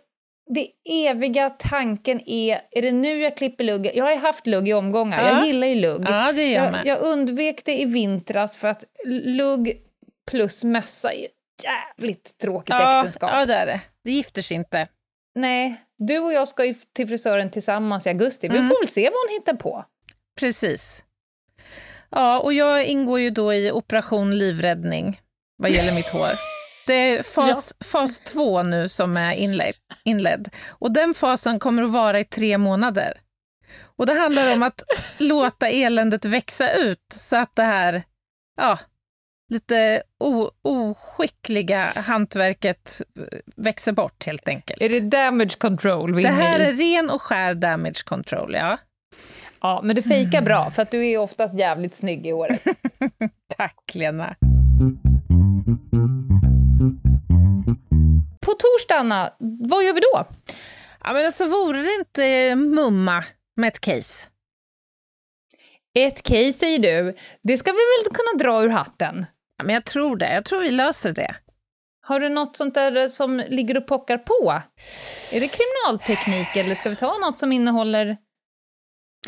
Det 0.53 0.67
eviga 1.07 1.49
tanken 1.49 2.21
är, 2.29 2.61
är 2.71 2.81
det 2.81 2.91
nu 2.91 3.21
jag 3.21 3.37
klipper 3.37 3.63
lugg? 3.63 3.91
Jag 3.95 4.05
har 4.05 4.11
ju 4.11 4.17
haft 4.17 4.47
lugg 4.47 4.69
i 4.69 4.73
omgångar, 4.73 5.19
Ja. 5.25 5.37
jag 5.37 5.47
gillar 5.47 5.67
ju 5.67 5.75
lugg. 5.75 6.05
Ja, 6.09 6.31
det 6.31 6.51
gör 6.51 6.63
jag 6.63 6.71
med. 6.71 6.85
jag 6.85 6.99
undvek 7.01 7.65
det 7.65 7.81
i 7.81 7.85
vintras 7.85 8.57
för 8.57 8.67
att 8.67 8.83
lugg 9.25 9.81
plus 10.31 10.63
mössa 10.63 11.13
är 11.13 11.25
ett 11.25 11.31
jävligt 11.63 12.37
tråkigt 12.37 12.69
ja, 12.69 12.99
äktenskap. 12.99 13.29
ja, 13.33 13.45
det 13.45 13.53
är 13.53 13.65
det. 13.65 13.81
Det 14.03 14.11
gifter 14.11 14.41
sig 14.41 14.57
inte. 14.57 14.87
Nej, 15.35 15.75
du 15.97 16.19
och 16.19 16.33
jag 16.33 16.47
ska 16.47 16.65
ju 16.65 16.75
till 16.95 17.07
frisören 17.07 17.51
tillsammans 17.51 18.05
i 18.05 18.09
augusti. 18.09 18.47
Vi 18.47 18.57
Mm. 18.57 18.69
får 18.69 18.81
väl 18.81 18.87
se 18.93 19.03
vad 19.09 19.13
hon 19.29 19.33
hittar 19.39 19.53
på. 19.53 19.85
Precis. 20.39 21.03
Ja, 22.09 22.39
och 22.39 22.53
jag 22.53 22.85
ingår 22.85 23.19
ju 23.19 23.29
då 23.29 23.53
i 23.53 23.71
operation 23.71 24.37
livräddning 24.37 25.19
vad 25.61 25.71
gäller 25.71 25.93
mitt 25.93 26.09
hår. 26.09 26.29
Det 26.87 26.93
är 26.93 27.23
fas, 27.35 27.73
fas 27.83 28.19
två 28.19 28.63
nu 28.63 28.89
som 28.89 29.17
är 29.17 29.33
inledd, 29.33 29.75
inledd. 30.03 30.49
Och 30.69 30.91
den 30.91 31.13
fasen 31.13 31.59
kommer 31.59 31.83
att 31.83 31.91
vara 31.91 32.19
i 32.19 32.25
tre 32.25 32.57
månader. 32.57 33.13
Och 33.83 34.05
det 34.05 34.13
handlar 34.13 34.53
om 34.53 34.63
att 34.63 34.83
låta 35.17 35.69
eländet 35.69 36.25
växa 36.25 36.73
ut 36.73 37.05
så 37.13 37.37
att 37.37 37.55
det 37.55 37.63
här, 37.63 38.03
ja, 38.57 38.79
lite 39.49 40.03
o, 40.19 40.51
oskickliga 40.61 41.91
hantverket 41.95 43.01
eh, 43.19 43.39
växer 43.55 43.91
bort 43.91 44.25
helt 44.25 44.47
enkelt. 44.47 44.81
Är 44.81 44.89
det 44.89 44.99
damage 44.99 45.57
control 45.57 46.15
vi 46.15 46.23
Det 46.23 46.29
här 46.29 46.59
är 46.59 46.73
ren 46.73 47.09
och 47.09 47.21
skär 47.21 47.53
damage 47.53 48.03
control, 48.05 48.53
ja. 48.53 48.77
Ja, 49.61 49.81
men 49.83 49.95
du 49.95 50.01
fejkar 50.01 50.41
bra, 50.41 50.71
för 50.71 50.81
att 50.81 50.91
du 50.91 51.07
är 51.07 51.17
oftast 51.17 51.55
jävligt 51.57 51.95
snygg 51.95 52.27
i 52.27 52.31
håret. 52.31 52.63
Tack 53.57 53.91
Lena. 53.93 54.35
På 58.41 58.53
torsdag, 58.53 58.95
Anna, 58.95 59.33
vad 59.39 59.83
gör 59.83 59.93
vi 59.93 59.99
då? 59.99 60.25
Ja, 61.03 61.13
men 61.13 61.25
alltså 61.25 61.45
vore 61.47 61.81
det 61.81 61.95
inte 61.99 62.55
mumma 62.55 63.23
med 63.55 63.67
ett 63.67 63.79
case? 63.81 64.27
Ett 65.93 66.23
case, 66.23 66.53
säger 66.53 66.79
du. 66.79 67.17
Det 67.43 67.57
ska 67.57 67.71
vi 67.71 67.77
väl 67.77 68.13
kunna 68.13 68.43
dra 68.43 68.63
ur 68.63 68.69
hatten? 68.69 69.25
Ja, 69.57 69.63
men 69.63 69.73
jag 69.73 69.85
tror 69.85 70.15
det. 70.15 70.33
Jag 70.33 70.45
tror 70.45 70.59
vi 70.61 70.71
löser 70.71 71.13
det. 71.13 71.35
Har 72.01 72.19
du 72.19 72.29
något 72.29 72.57
sånt 72.57 72.73
där 72.73 73.09
som 73.09 73.43
ligger 73.47 73.77
och 73.77 73.87
pockar 73.87 74.17
på? 74.17 74.61
Är 75.31 75.39
det 75.39 75.47
kriminalteknik, 75.47 76.55
eller 76.55 76.75
ska 76.75 76.89
vi 76.89 76.95
ta 76.95 77.17
något 77.17 77.39
som 77.39 77.51
innehåller 77.51 78.17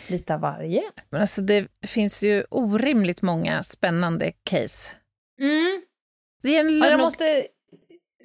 lite 0.07 0.33
av 0.33 0.39
varje? 0.39 0.83
Men 1.09 1.21
alltså 1.21 1.41
det 1.41 1.67
finns 1.87 2.23
ju 2.23 2.43
orimligt 2.49 3.21
många 3.21 3.63
spännande 3.63 4.31
case. 4.43 4.95
Mm. 5.41 5.81
Det 6.43 6.51
Ja, 6.51 6.89
jag 6.89 6.99
måste 6.99 7.47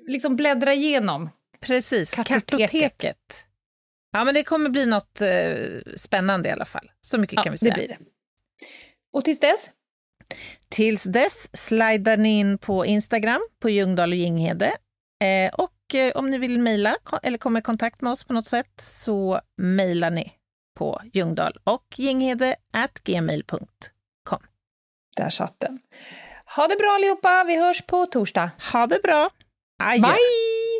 liksom 0.08 0.36
bläddra 0.36 0.72
igenom. 0.74 1.30
precis 1.60 2.10
kartoteket. 2.10 2.48
kartoteket. 2.70 3.46
Ja, 4.12 4.24
men 4.24 4.34
det 4.34 4.42
kommer 4.44 4.70
bli 4.70 4.86
något 4.86 5.20
eh, 5.20 5.56
spännande 5.96 6.48
i 6.48 6.52
alla 6.52 6.64
fall. 6.64 6.90
Så 7.00 7.18
mycket 7.18 7.36
Ja, 7.36 7.42
kan 7.42 7.52
vi 7.52 7.56
det 7.56 7.58
säga. 7.58 7.74
blir 7.74 7.88
det. 7.88 7.98
Och 9.12 9.24
tills 9.24 9.40
dess? 9.40 9.70
Tills 10.68 11.02
dess 11.02 11.48
slidar 11.52 12.16
ni 12.16 12.38
in 12.38 12.58
på 12.58 12.86
Instagram 12.86 13.40
på 13.60 13.70
Ljungdahl 13.70 14.12
och 14.12 14.16
Ginghede. 14.16 14.72
Eh, 15.24 15.54
och 15.54 15.94
eh, 15.94 16.12
om 16.14 16.30
ni 16.30 16.38
vill 16.38 16.58
mejla 16.60 16.96
eller 17.22 17.38
komma 17.38 17.58
i 17.58 17.62
kontakt 17.62 18.00
med 18.00 18.12
oss 18.12 18.24
på 18.24 18.32
något 18.32 18.46
sätt 18.46 18.72
så 18.80 19.40
mejlar 19.56 20.10
ni 20.10 20.32
på 20.76 21.00
Ljungdahl 21.12 21.52
och 21.64 21.84
Ginghede 21.96 22.56
at 22.72 23.00
gmail.com. 23.04 24.40
Där 25.16 25.30
satt 25.30 25.60
den. 25.60 25.80
Ha 26.58 26.68
det 26.68 26.76
bra 26.76 26.94
allihopa, 26.94 27.44
vi 27.44 27.56
hörs 27.56 27.82
på 27.86 28.06
torsdag. 28.06 28.50
Ha 28.72 28.86
det 28.86 29.02
bra! 29.02 29.30
Adjö. 29.82 30.02
Bye! 30.02 30.78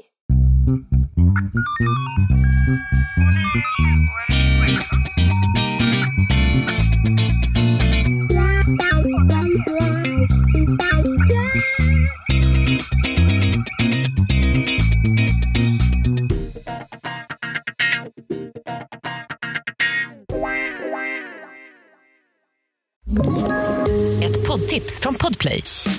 Ett 24.22 24.46
poddtips 24.46 25.00
från 25.00 25.14
Podplay. 25.14 25.62